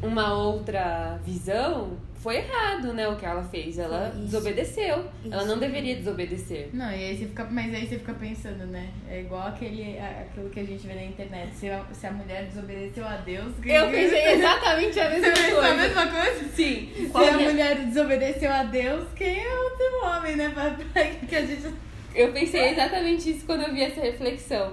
uma 0.02 0.34
outra 0.34 1.18
visão, 1.24 1.96
foi 2.20 2.36
errado, 2.38 2.92
né? 2.94 3.06
O 3.08 3.16
que 3.16 3.24
ela 3.24 3.42
fez. 3.44 3.78
Ela 3.78 4.08
isso. 4.08 4.18
desobedeceu. 4.24 5.04
Ela 5.30 5.36
Isso. 5.42 5.46
não 5.46 5.58
deveria 5.58 5.94
desobedecer. 5.96 6.68
Não, 6.72 6.90
e 6.90 6.94
aí 6.94 7.16
você 7.16 7.26
fica, 7.26 7.44
mas 7.44 7.72
aí 7.74 7.86
você 7.86 7.98
fica 7.98 8.12
pensando, 8.14 8.66
né? 8.66 8.88
É 9.08 9.20
igual 9.20 9.46
aquele, 9.48 9.98
a- 9.98 10.22
aquilo 10.28 10.50
que 10.50 10.60
a 10.60 10.64
gente 10.64 10.86
vê 10.86 10.94
na 10.94 11.04
internet. 11.04 11.54
Se 11.54 11.70
a, 11.70 11.84
se 11.92 12.06
a 12.06 12.12
mulher 12.12 12.44
desobedeceu 12.46 13.06
a 13.06 13.16
Deus, 13.18 13.54
quem- 13.62 13.72
Eu 13.72 13.88
pensei 13.90 14.32
exatamente 14.32 14.98
a 15.00 15.10
Você 15.10 15.20
mesma 15.20 15.30
a 15.30 15.52
coisa. 15.60 15.74
mesma 15.76 16.06
coisa? 16.06 16.44
Sim. 16.54 16.90
Se 16.96 17.06
Qual 17.06 17.24
a 17.24 17.28
que 17.28 17.34
é? 17.44 17.48
mulher 17.50 17.76
desobedeceu 17.86 18.52
a 18.52 18.62
Deus, 18.64 19.06
quem 19.14 19.40
é 19.40 19.54
outro 19.58 20.06
homem, 20.08 20.36
né? 20.36 20.50
Pra, 20.52 20.70
pra 20.92 21.04
que 21.06 21.36
a 21.36 21.46
gente. 21.46 21.72
Eu 22.14 22.32
pensei 22.32 22.70
exatamente 22.70 23.30
isso 23.30 23.46
quando 23.46 23.62
eu 23.62 23.72
vi 23.72 23.82
essa 23.82 24.00
reflexão. 24.00 24.72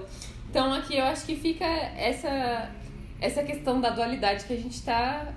Então 0.50 0.72
aqui 0.72 0.96
eu 0.96 1.04
acho 1.04 1.24
que 1.26 1.36
fica 1.36 1.64
essa, 1.64 2.70
essa 3.20 3.42
questão 3.42 3.80
da 3.80 3.90
dualidade 3.90 4.44
que 4.44 4.52
a 4.52 4.56
gente 4.56 4.74
está 4.74 5.32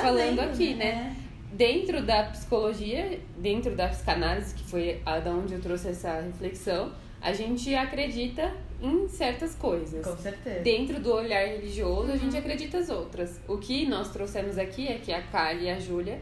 falando 0.00 0.40
aqui, 0.40 0.74
né? 0.74 1.16
Dentro 1.52 2.02
da 2.02 2.24
psicologia, 2.24 3.18
dentro 3.38 3.74
da 3.74 3.88
psicanálise, 3.88 4.54
que 4.54 4.64
foi 4.64 5.00
a 5.06 5.18
da 5.20 5.30
onde 5.30 5.54
eu 5.54 5.60
trouxe 5.60 5.88
essa 5.88 6.20
reflexão, 6.20 6.92
a 7.20 7.32
gente 7.32 7.74
acredita 7.74 8.52
em 8.82 9.08
certas 9.08 9.54
coisas. 9.54 10.04
Com 10.04 10.16
certeza. 10.18 10.60
Dentro 10.60 11.00
do 11.00 11.12
olhar 11.14 11.46
religioso, 11.46 12.12
a 12.12 12.16
gente 12.16 12.36
acredita 12.36 12.76
as 12.78 12.90
outras. 12.90 13.40
O 13.48 13.56
que 13.56 13.86
nós 13.86 14.10
trouxemos 14.10 14.58
aqui 14.58 14.86
é 14.86 14.98
que 14.98 15.10
a 15.12 15.22
Kali 15.22 15.64
e 15.64 15.70
a 15.70 15.78
Júlia 15.78 16.20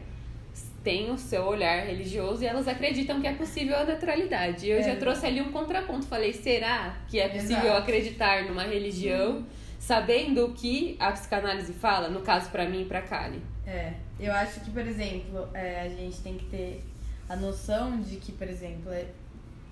têm 0.83 1.11
o 1.11 1.17
seu 1.17 1.43
olhar 1.43 1.85
religioso 1.85 2.43
e 2.43 2.45
elas 2.47 2.67
acreditam 2.67 3.19
que 3.19 3.27
é 3.27 3.33
possível 3.33 3.75
a 3.75 3.83
naturalidade. 3.83 4.69
Eu 4.69 4.77
É, 4.79 4.83
já 4.83 4.95
trouxe 4.95 5.25
ali 5.25 5.41
um 5.41 5.51
contraponto. 5.51 6.05
Falei, 6.05 6.31
será 6.31 6.95
que 7.09 7.19
é 7.19 7.27
possível 7.27 7.57
Exato. 7.57 7.77
acreditar 7.81 8.45
numa 8.45 8.63
religião 8.63 9.43
sabendo 9.85 10.45
o 10.47 10.53
que 10.53 10.95
a 10.99 11.11
psicanálise 11.11 11.73
fala? 11.73 12.09
No 12.09 12.21
caso, 12.21 12.49
pra 12.49 12.67
mim 12.67 12.81
e 12.81 12.85
pra 12.85 13.03
Kali. 13.03 13.39
É, 13.67 13.93
eu 14.19 14.33
acho 14.33 14.59
que, 14.61 14.71
por 14.71 14.85
exemplo, 14.85 15.47
é, 15.53 15.81
a 15.81 15.89
gente 15.89 16.21
tem 16.21 16.37
que 16.37 16.45
ter 16.45 16.83
a 17.29 17.35
noção 17.35 18.01
de 18.01 18.15
que, 18.17 18.31
por 18.31 18.47
exemplo, 18.47 18.91
é, 18.91 19.05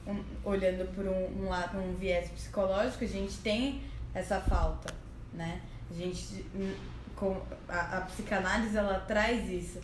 um- 0.05 0.23
olhando 0.43 0.85
por 0.93 1.05
um, 1.07 1.47
um 1.47 1.49
um 1.79 1.95
viés 1.95 2.29
psicológico, 2.29 3.03
a 3.03 3.07
gente 3.07 3.37
tem 3.37 3.81
essa 4.13 4.39
falta, 4.39 4.93
né? 5.33 5.61
A 5.89 5.93
gente, 5.95 6.45
hum, 6.55 6.73
com, 7.15 7.41
a, 7.67 7.97
a 7.97 8.01
psicanálise, 8.01 8.77
ela 8.77 8.99
traz 8.99 9.49
isso. 9.49 9.79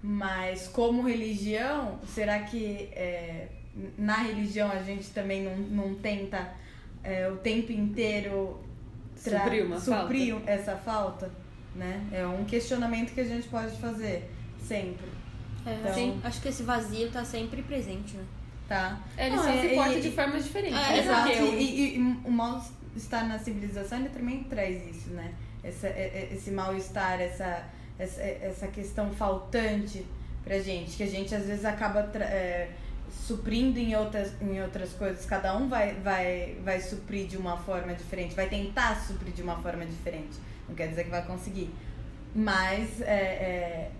Mas 0.00 0.68
como 0.68 1.02
religião, 1.06 1.98
será 2.06 2.40
que 2.40 2.88
é, 2.92 3.48
na 3.98 4.16
religião 4.18 4.70
a 4.70 4.82
gente 4.82 5.10
também 5.10 5.42
não, 5.42 5.56
não 5.56 5.94
tenta 5.96 6.52
é, 7.02 7.28
o 7.28 7.36
tempo 7.36 7.72
inteiro 7.72 8.60
Suprir 9.30 9.64
uma 9.66 9.80
suprir 9.80 10.36
essa 10.46 10.76
falta, 10.76 11.30
né? 11.76 12.04
É 12.12 12.26
um 12.26 12.44
questionamento 12.44 13.12
que 13.14 13.20
a 13.20 13.24
gente 13.24 13.48
pode 13.48 13.76
fazer 13.78 14.30
sempre, 14.66 15.06
É, 15.64 15.74
Então- 15.74 15.90
assim, 15.92 16.20
acho 16.24 16.40
que 16.42 16.48
esse 16.48 16.62
vazio 16.64 17.08
tá 17.12 17.24
sempre 17.24 17.62
presente, 17.62 18.16
né? 18.16 18.24
tá? 18.68 18.98
Ele 19.18 19.36
Não, 19.36 19.42
só 19.44 19.52
se 19.52 19.66
e- 19.66 19.74
porta 19.74 20.00
de 20.00 20.10
formas 20.10 20.44
diferentes. 20.44 20.78
É, 20.78 20.88
né? 20.92 20.98
Exato, 20.98 21.30
e, 21.30 21.62
e- 21.62 21.96
e 21.96 22.00
o 22.24 22.30
mal-estar 22.30 23.28
na 23.28 23.38
civilização 23.38 23.98
ele 24.00 24.08
também 24.08 24.42
traz 24.44 24.84
isso, 24.88 25.10
né? 25.10 25.32
Essa, 25.62 25.86
é- 25.88 26.28
é- 26.30 26.34
esse 26.34 26.50
mal-estar, 26.50 27.20
essa, 27.20 27.64
essa, 27.98 28.20
essa 28.22 28.66
questão 28.68 29.10
faltante 29.12 30.04
pra 30.42 30.58
gente, 30.58 30.96
que 30.96 31.02
a 31.02 31.06
gente 31.06 31.32
às 31.34 31.44
vezes 31.46 31.64
acaba 31.64 32.02
tra- 32.04 32.24
é, 32.24 32.70
suprindo 33.26 33.78
em 33.78 33.94
outras, 33.94 34.32
em 34.40 34.60
outras 34.62 34.92
coisas. 34.92 35.24
Cada 35.26 35.56
um 35.56 35.68
vai, 35.68 35.94
vai, 35.94 36.56
vai 36.64 36.80
suprir 36.80 37.26
de 37.26 37.36
uma 37.36 37.56
forma 37.56 37.94
diferente, 37.94 38.34
vai 38.34 38.48
tentar 38.48 38.96
suprir 39.06 39.32
de 39.32 39.42
uma 39.42 39.56
forma 39.56 39.84
diferente. 39.84 40.38
Não 40.68 40.74
quer 40.74 40.88
dizer 40.88 41.04
que 41.04 41.10
vai 41.10 41.24
conseguir. 41.24 41.70
Mas 42.34 43.00
é, 43.02 43.04
é, 43.04 43.90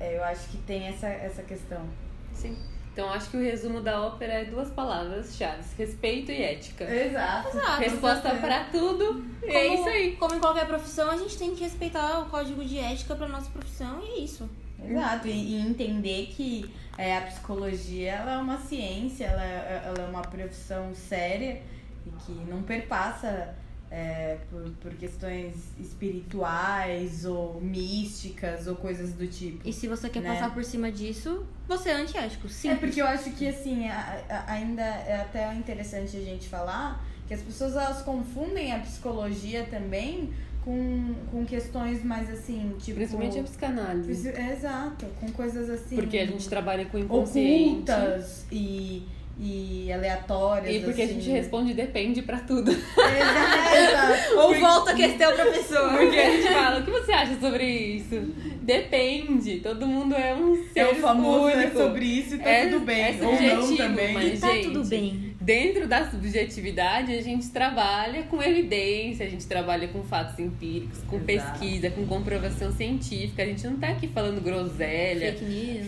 é, 0.00 0.16
eu 0.18 0.24
acho 0.24 0.48
que 0.48 0.58
tem 0.58 0.86
essa, 0.88 1.06
essa 1.08 1.42
questão. 1.42 1.88
Sim. 2.34 2.56
Então 2.92 3.10
acho 3.10 3.30
que 3.30 3.38
o 3.38 3.40
resumo 3.40 3.80
da 3.80 4.02
ópera 4.02 4.34
é 4.34 4.44
duas 4.44 4.68
palavras-chave: 4.68 5.62
respeito 5.78 6.30
e 6.30 6.42
ética. 6.42 6.84
Exato. 6.84 7.48
Exato. 7.56 7.80
Resposta 7.80 8.34
pra 8.34 8.64
tudo. 8.64 9.24
É 9.42 9.68
Como- 9.68 9.80
isso 9.80 9.88
aí. 9.88 10.16
Como 10.16 10.34
em 10.34 10.40
qualquer 10.40 10.66
profissão, 10.66 11.10
a 11.10 11.16
gente 11.16 11.38
tem 11.38 11.54
que 11.54 11.62
respeitar 11.64 12.20
o 12.20 12.26
código 12.26 12.62
de 12.62 12.78
ética 12.78 13.16
pra 13.16 13.26
nossa 13.26 13.50
profissão 13.50 14.02
e 14.02 14.20
é 14.20 14.24
isso. 14.24 14.48
Exato, 14.88 15.28
e, 15.28 15.30
e 15.56 15.60
entender 15.60 16.26
que 16.34 16.70
é, 16.98 17.16
a 17.16 17.22
psicologia 17.22 18.12
ela 18.12 18.32
é 18.34 18.38
uma 18.38 18.58
ciência, 18.58 19.24
ela, 19.26 19.44
é- 19.44 19.82
ela 19.86 19.98
é 20.06 20.06
uma 20.10 20.22
profissão 20.22 20.94
séria 20.94 21.62
e 22.06 22.10
que 22.24 22.32
não 22.50 22.62
perpassa 22.62 23.54
é, 23.90 24.38
por, 24.50 24.70
por 24.80 24.94
questões 24.94 25.54
espirituais 25.78 27.24
ou 27.24 27.60
místicas 27.60 28.66
ou 28.66 28.74
coisas 28.76 29.12
do 29.12 29.26
tipo. 29.26 29.66
E 29.68 29.72
se 29.72 29.86
você 29.86 30.08
quer 30.08 30.20
Né? 30.22 30.32
passar 30.34 30.52
por 30.54 30.64
cima 30.64 30.90
disso, 30.90 31.44
você 31.68 31.90
é 31.90 31.94
antiético. 31.94 32.48
Sim. 32.48 32.70
É 32.70 32.74
porque 32.76 33.00
eu 33.02 33.06
acho 33.06 33.30
que 33.32 33.46
assim, 33.46 33.88
a- 33.88 34.22
a- 34.28 34.52
ainda 34.52 34.82
é 34.82 35.20
até 35.20 35.52
interessante 35.54 36.16
a 36.16 36.20
gente 36.20 36.48
falar 36.48 37.04
que 37.28 37.34
as 37.34 37.42
pessoas 37.42 37.72
elas 37.74 38.02
confundem 38.02 38.72
a 38.72 38.78
psicologia 38.80 39.64
também 39.70 40.32
com, 40.64 41.14
com 41.30 41.44
questões 41.44 42.04
mais 42.04 42.30
assim, 42.30 42.72
tipo. 42.78 42.96
Principalmente 42.96 43.38
a 43.38 43.42
psicanálise. 43.42 44.28
É, 44.28 44.52
Exato, 44.52 45.06
com 45.20 45.30
coisas 45.32 45.68
assim. 45.68 45.96
Porque 45.96 46.18
a 46.18 46.26
gente 46.26 46.48
trabalha 46.48 46.84
com 46.86 46.98
inconsciente. 46.98 47.90
ocultas 47.90 48.46
e, 48.52 49.02
e 49.38 49.92
aleatórias. 49.92 50.74
E 50.74 50.80
porque 50.80 51.02
a 51.02 51.04
assim. 51.04 51.14
gente 51.14 51.30
responde 51.30 51.74
depende 51.74 52.22
pra 52.22 52.38
tudo. 52.40 52.70
Exato, 52.72 53.76
exato. 53.76 54.38
Ou 54.38 54.54
volta 54.54 54.92
a 54.92 54.94
questão 54.94 55.34
pra 55.34 55.46
pessoa. 55.46 55.88
Porque 55.90 56.18
a 56.18 56.30
gente 56.30 56.48
fala, 56.52 56.80
o 56.80 56.84
que 56.84 56.90
você 56.90 57.12
acha 57.12 57.40
sobre 57.40 57.64
isso? 57.64 58.20
Depende. 58.62 59.58
Todo 59.60 59.86
mundo 59.86 60.14
é 60.14 60.34
um 60.34 60.54
ser 60.72 60.80
É 60.80 60.88
o 60.90 60.94
famoso 60.94 61.48
é 61.48 61.56
único. 61.56 61.76
sobre 61.78 62.04
isso 62.04 62.36
e 62.36 62.38
tá 62.38 62.48
É- 62.50 62.66
tudo 62.68 62.84
bem. 62.84 63.02
é 63.02 63.18
Ou 63.20 63.42
não 63.60 63.76
também. 63.76 64.14
mas- 64.14 64.34
E 64.34 64.40
tá 64.40 64.48
gente, 64.52 64.64
tudo 64.68 64.84
bem. 64.88 65.31
Dentro 65.44 65.88
da 65.88 66.08
subjetividade, 66.08 67.12
a 67.12 67.20
gente 67.20 67.48
trabalha 67.50 68.22
com 68.24 68.40
evidência, 68.42 69.26
a 69.26 69.28
gente 69.28 69.46
trabalha 69.46 69.88
com 69.88 70.02
fatos 70.04 70.38
empíricos, 70.38 70.98
com 71.08 71.16
Exato. 71.16 71.58
pesquisa, 71.58 71.90
com 71.90 72.06
comprovação 72.06 72.70
científica. 72.70 73.42
A 73.42 73.46
gente 73.46 73.66
não 73.66 73.76
tá 73.76 73.88
aqui 73.88 74.06
falando 74.06 74.40
groselha, 74.40 75.34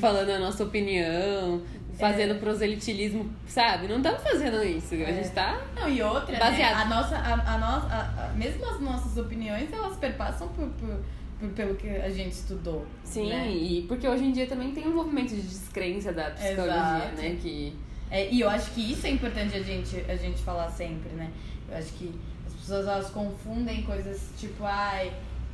falando 0.01 0.31
a 0.31 0.39
nossa 0.41 0.65
opinião, 0.65 1.63
fazendo 1.97 2.35
proselitilismo, 2.41 3.31
sabe? 3.47 3.87
Não 3.87 3.99
estamos 3.99 4.23
fazendo 4.23 4.63
isso. 4.65 4.95
A 4.95 4.99
É. 4.99 5.15
gente 5.15 5.31
tá. 5.31 5.63
Não, 5.77 5.89
e 5.89 6.03
outra, 6.03 6.37
Baseado. 6.37 6.77
né? 6.77 6.83
A 6.83 6.85
nossa, 6.89 7.17
a, 7.17 7.55
a 7.55 7.59
nossa, 7.59 7.87
a- 7.87 8.25
a- 8.27 8.33
mesmo 8.35 8.65
as 8.69 8.81
nossas 8.81 9.17
opiniões, 9.17 9.73
elas 9.73 9.97
perpassam 9.97 10.49
por, 10.49 10.69
por, 10.71 11.01
por- 11.39 11.49
pelo 11.51 11.77
que 11.77 11.89
a 11.89 12.11
gente 12.11 12.33
estudou. 12.33 12.85
Sim, 13.05 13.29
né? 13.29 13.49
e 13.49 13.83
porque 13.83 14.09
hoje 14.09 14.25
em 14.25 14.33
dia 14.33 14.47
também 14.49 14.73
tem 14.73 14.89
um 14.89 14.95
movimento 14.97 15.29
de 15.33 15.43
descrença 15.43 16.13
da 16.13 16.31
psicologia, 16.31 16.65
Exato. 16.75 17.23
né? 17.23 17.37
Que 17.41 17.73
É, 18.11 18.31
e 18.31 18.41
eu 18.41 18.49
acho 18.49 18.71
que 18.73 18.93
isso 18.93 19.07
é 19.07 19.11
importante 19.11 19.57
a 19.57 19.63
gente, 19.63 19.97
a 20.09 20.17
gente 20.17 20.43
falar 20.43 20.71
sempre, 20.71 21.11
né? 21.11 21.31
Eu 21.69 21.77
acho 21.77 21.93
que 21.95 22.15
as 22.47 22.53
pessoas 22.53 22.87
elas 22.87 23.11
confundem 23.11 23.83
coisas 23.83 24.29
tipo, 24.39 24.65
ai, 24.65 25.13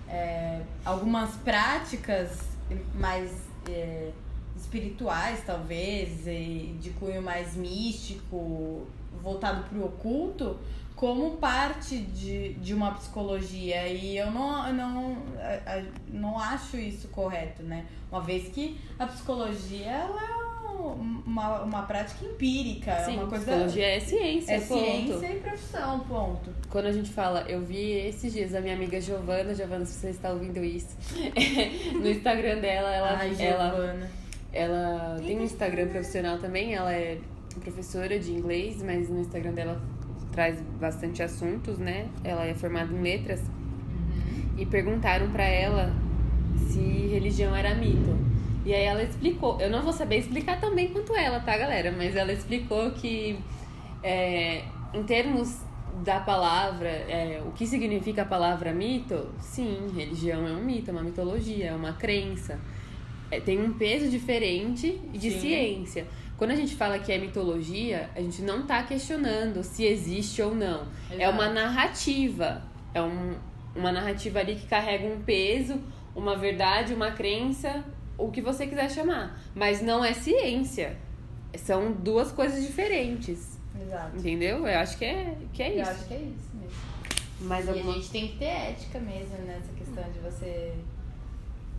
é, 0.08 0.60
algumas 0.84 1.36
práticas 1.36 2.40
mais 2.94 3.30
é, 3.68 4.10
espirituais, 4.56 5.42
talvez, 5.46 6.26
e 6.26 6.76
de 6.80 6.90
cunho 6.90 7.22
mais 7.22 7.54
místico, 7.54 8.86
voltado 9.22 9.64
pro 9.64 9.86
oculto, 9.86 10.58
como 10.94 11.38
parte 11.38 11.98
de, 11.98 12.54
de 12.54 12.74
uma 12.74 12.92
psicologia. 12.92 13.88
E 13.88 14.18
eu 14.18 14.30
não, 14.30 14.72
não, 14.72 15.22
não 16.08 16.38
acho 16.38 16.76
isso 16.76 17.08
correto, 17.08 17.62
né? 17.62 17.86
Uma 18.12 18.20
vez 18.20 18.52
que 18.52 18.78
a 18.98 19.06
psicologia 19.06 19.86
ela 19.86 20.39
uma, 20.80 21.62
uma 21.62 21.82
prática 21.82 22.24
empírica, 22.24 22.90
é 22.90 23.04
sim, 23.04 23.16
uma 23.16 23.26
coisa. 23.26 23.44
psicologia 23.44 23.96
é 23.96 24.00
ciência, 24.00 24.52
é 24.52 24.60
ponto. 24.60 24.80
ciência 24.80 25.26
e 25.26 25.40
profissão, 25.40 26.00
ponto. 26.00 26.50
Quando 26.68 26.86
a 26.86 26.92
gente 26.92 27.10
fala, 27.10 27.44
eu 27.48 27.60
vi 27.60 27.92
esses 27.92 28.32
dias 28.32 28.54
a 28.54 28.60
minha 28.60 28.74
amiga 28.74 29.00
Giovana, 29.00 29.54
Giovana, 29.54 29.84
se 29.84 29.98
você 29.98 30.10
está 30.10 30.30
ouvindo 30.30 30.62
isso, 30.64 30.96
no 31.94 32.08
Instagram 32.08 32.60
dela, 32.60 32.92
ela, 32.92 33.18
Ai, 33.18 33.36
ela, 33.38 34.08
ela 34.52 35.16
tem 35.24 35.38
um 35.38 35.44
Instagram 35.44 35.88
profissional 35.88 36.38
também, 36.38 36.74
ela 36.74 36.92
é 36.92 37.18
professora 37.60 38.18
de 38.18 38.32
inglês, 38.32 38.82
mas 38.82 39.08
no 39.08 39.20
Instagram 39.20 39.52
dela 39.52 39.80
traz 40.32 40.60
bastante 40.80 41.22
assuntos, 41.22 41.78
né? 41.78 42.08
Ela 42.22 42.46
é 42.46 42.54
formada 42.54 42.92
em 42.92 43.02
letras 43.02 43.40
e 44.56 44.66
perguntaram 44.66 45.30
pra 45.30 45.44
ela 45.44 45.92
se 46.68 46.80
religião 46.80 47.54
era 47.54 47.74
mito. 47.74 48.29
E 48.64 48.74
aí 48.74 48.84
ela 48.84 49.02
explicou, 49.02 49.60
eu 49.60 49.70
não 49.70 49.82
vou 49.82 49.92
saber 49.92 50.18
explicar 50.18 50.60
tão 50.60 50.74
bem 50.74 50.88
quanto 50.88 51.14
ela, 51.16 51.40
tá, 51.40 51.56
galera? 51.56 51.92
Mas 51.96 52.14
ela 52.14 52.32
explicou 52.32 52.90
que 52.90 53.38
é, 54.02 54.64
em 54.92 55.02
termos 55.02 55.60
da 56.04 56.20
palavra, 56.20 56.88
é, 56.88 57.42
o 57.44 57.52
que 57.52 57.66
significa 57.66 58.22
a 58.22 58.24
palavra 58.24 58.72
mito? 58.72 59.28
Sim, 59.38 59.90
religião 59.94 60.46
é 60.46 60.52
um 60.52 60.62
mito, 60.62 60.90
é 60.90 60.92
uma 60.92 61.02
mitologia, 61.02 61.66
é 61.66 61.74
uma 61.74 61.92
crença. 61.94 62.58
É, 63.30 63.40
tem 63.40 63.62
um 63.62 63.72
peso 63.72 64.08
diferente 64.08 64.98
de 65.12 65.30
Sim. 65.30 65.40
ciência. 65.40 66.06
Quando 66.36 66.52
a 66.52 66.56
gente 66.56 66.74
fala 66.74 66.98
que 66.98 67.12
é 67.12 67.18
mitologia, 67.18 68.08
a 68.16 68.20
gente 68.20 68.42
não 68.42 68.66
tá 68.66 68.82
questionando 68.82 69.62
se 69.62 69.84
existe 69.84 70.40
ou 70.40 70.54
não. 70.54 70.86
É 71.10 71.16
Exato. 71.16 71.32
uma 71.32 71.48
narrativa. 71.50 72.62
É 72.94 73.02
um, 73.02 73.34
uma 73.76 73.92
narrativa 73.92 74.40
ali 74.40 74.56
que 74.56 74.66
carrega 74.66 75.06
um 75.06 75.20
peso, 75.20 75.78
uma 76.14 76.36
verdade, 76.36 76.94
uma 76.94 77.10
crença, 77.10 77.84
o 78.24 78.30
que 78.30 78.40
você 78.40 78.66
quiser 78.66 78.90
chamar. 78.90 79.40
Mas 79.54 79.80
não 79.82 80.04
é 80.04 80.12
ciência. 80.12 80.96
São 81.56 81.92
duas 81.92 82.30
coisas 82.30 82.64
diferentes. 82.64 83.58
Exato. 83.80 84.16
Entendeu? 84.16 84.66
Eu 84.66 84.78
acho 84.78 84.96
que 84.98 85.04
é, 85.04 85.36
que 85.52 85.62
é 85.62 85.76
Eu 85.76 85.82
isso. 85.82 85.90
acho 85.90 86.04
que 86.06 86.14
é 86.14 86.18
isso 86.18 86.50
mesmo. 86.54 86.76
Mais 87.40 87.66
E 87.66 87.70
a 87.70 87.72
alguma 87.72 87.94
gente 87.94 88.10
tem 88.10 88.28
que 88.28 88.38
ter 88.38 88.44
ética 88.44 88.98
mesmo 89.00 89.36
nessa 89.46 89.72
questão 89.72 90.04
de 90.12 90.18
você 90.18 90.74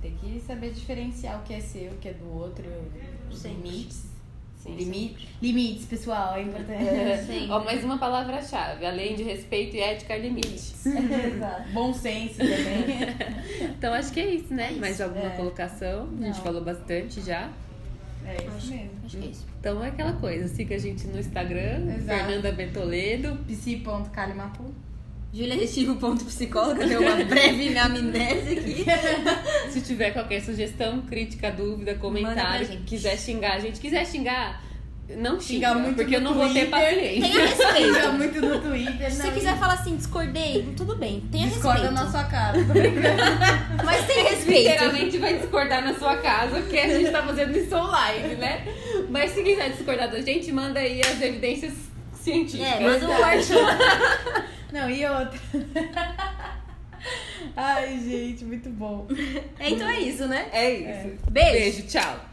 ter 0.02 0.12
que 0.20 0.40
saber 0.40 0.72
diferenciar 0.72 1.40
o 1.40 1.44
que 1.44 1.54
é 1.54 1.60
seu, 1.60 1.92
o 1.92 1.98
que 1.98 2.10
é 2.10 2.14
do 2.14 2.28
outro, 2.34 2.66
os 3.30 3.46
limites. 3.46 4.11
Sim, 4.62 4.76
Limi- 4.76 5.18
Limites, 5.42 5.86
pessoal, 5.86 6.36
é 6.36 6.44
importante. 6.44 6.84
Sim. 7.26 7.48
Ó, 7.50 7.64
mais 7.64 7.84
uma 7.84 7.98
palavra-chave. 7.98 8.86
Além 8.86 9.16
de 9.16 9.24
respeito 9.24 9.76
e 9.76 9.80
ética, 9.80 10.16
limites. 10.16 10.86
Exato. 10.86 11.70
Bom 11.74 11.92
senso 11.94 12.38
também. 12.38 13.72
Então 13.78 13.92
acho 13.94 14.12
que 14.14 14.20
é 14.20 14.36
isso, 14.36 14.54
né? 14.54 14.68
É 14.68 14.72
isso. 14.72 14.80
Mais 14.80 15.02
alguma 15.02 15.26
É. 15.26 15.30
colocação? 15.36 16.04
A 16.20 16.24
gente 16.26 16.36
Não. 16.38 16.44
falou 16.44 16.64
bastante 16.64 17.22
já. 17.22 17.50
É 18.24 18.36
isso 18.36 18.52
Acho, 18.56 18.72
mesmo. 18.72 18.92
acho 19.06 19.18
que 19.18 19.24
é 19.24 19.28
isso. 19.30 19.48
Então 19.60 19.84
é 19.84 19.88
aquela 19.88 20.14
coisa. 20.14 20.48
Siga 20.48 20.76
a 20.76 20.78
gente 20.78 21.08
no 21.08 21.20
Instagram, 21.20 21.88
Exato. 21.96 22.20
Fernanda 22.20 22.52
Betoledo. 22.52 23.38
Psi.calimacu. 23.48 24.66
juliadestivo.psicóloga 25.34 26.86
deu 26.86 27.02
uma 27.02 27.24
breve 27.24 27.76
amnésia 27.78 28.60
aqui. 28.60 28.86
Se 29.72 29.82
tiver 29.82 30.12
qualquer 30.12 30.42
sugestão, 30.42 31.02
crítica, 31.02 31.52
dúvida, 31.52 31.96
comentário, 31.96 32.68
quiser 32.86 33.18
xingar 33.18 33.54
a 33.54 33.60
gente, 33.60 33.80
quiser 33.80 34.06
xingar, 34.06 34.62
não 35.18 35.40
xinga, 35.40 35.70
Xinga 35.70 35.76
muito 35.76 35.96
porque 35.98 36.16
eu 36.16 36.22
não 36.22 36.34
vou 36.34 36.48
ter 36.54 36.68
Twitter. 36.68 36.70
paciência. 36.70 37.30
Tenha 37.30 37.46
respeito. 37.48 38.14
muito 38.14 38.42
no 38.42 38.62
Twitter. 38.62 39.12
Se 39.12 39.22
você 39.22 39.32
quiser 39.32 39.58
falar 39.58 39.74
assim, 39.74 39.96
discordei, 39.96 40.74
tudo 40.78 40.96
bem. 40.96 41.22
Tenha 41.32 41.48
Discorda 41.48 41.90
respeito. 41.90 42.04
na 42.04 42.12
sua 42.12 42.64
brincando. 42.74 43.84
Mas 43.84 44.08
tenha 44.08 44.30
respeito. 44.30 44.70
Literalmente 44.70 45.18
vai 45.18 45.38
discordar 45.38 45.84
na 45.84 45.94
sua 45.96 46.18
casa, 46.18 46.60
porque 46.62 46.78
a 46.78 46.88
gente 46.98 47.12
tá 47.12 47.24
fazendo 47.24 47.58
isso 47.58 47.76
online, 47.76 48.36
né? 48.36 48.66
Mas 49.10 49.32
se 49.32 49.44
quiser 49.44 49.70
discordar 49.72 50.10
da 50.10 50.22
gente, 50.22 50.52
manda 50.52 50.80
aí 50.80 51.02
as 51.02 51.22
evidências 51.22 51.74
científicas. 52.22 52.74
É, 52.74 52.80
manda 52.80 53.06
um 53.10 53.16
corte. 53.18 53.52
Não, 54.72 54.90
e 54.90 55.06
outra. 55.06 55.40
Ai, 57.56 58.00
gente, 58.00 58.46
muito 58.46 58.70
bom. 58.70 59.08
É, 59.60 59.70
então 59.70 59.88
é 59.90 60.00
isso, 60.00 60.28
né? 60.28 60.48
É 60.54 60.72
isso. 60.72 61.18
Beijo. 61.30 61.52
Beijo, 61.52 61.88
tchau. 61.88 62.26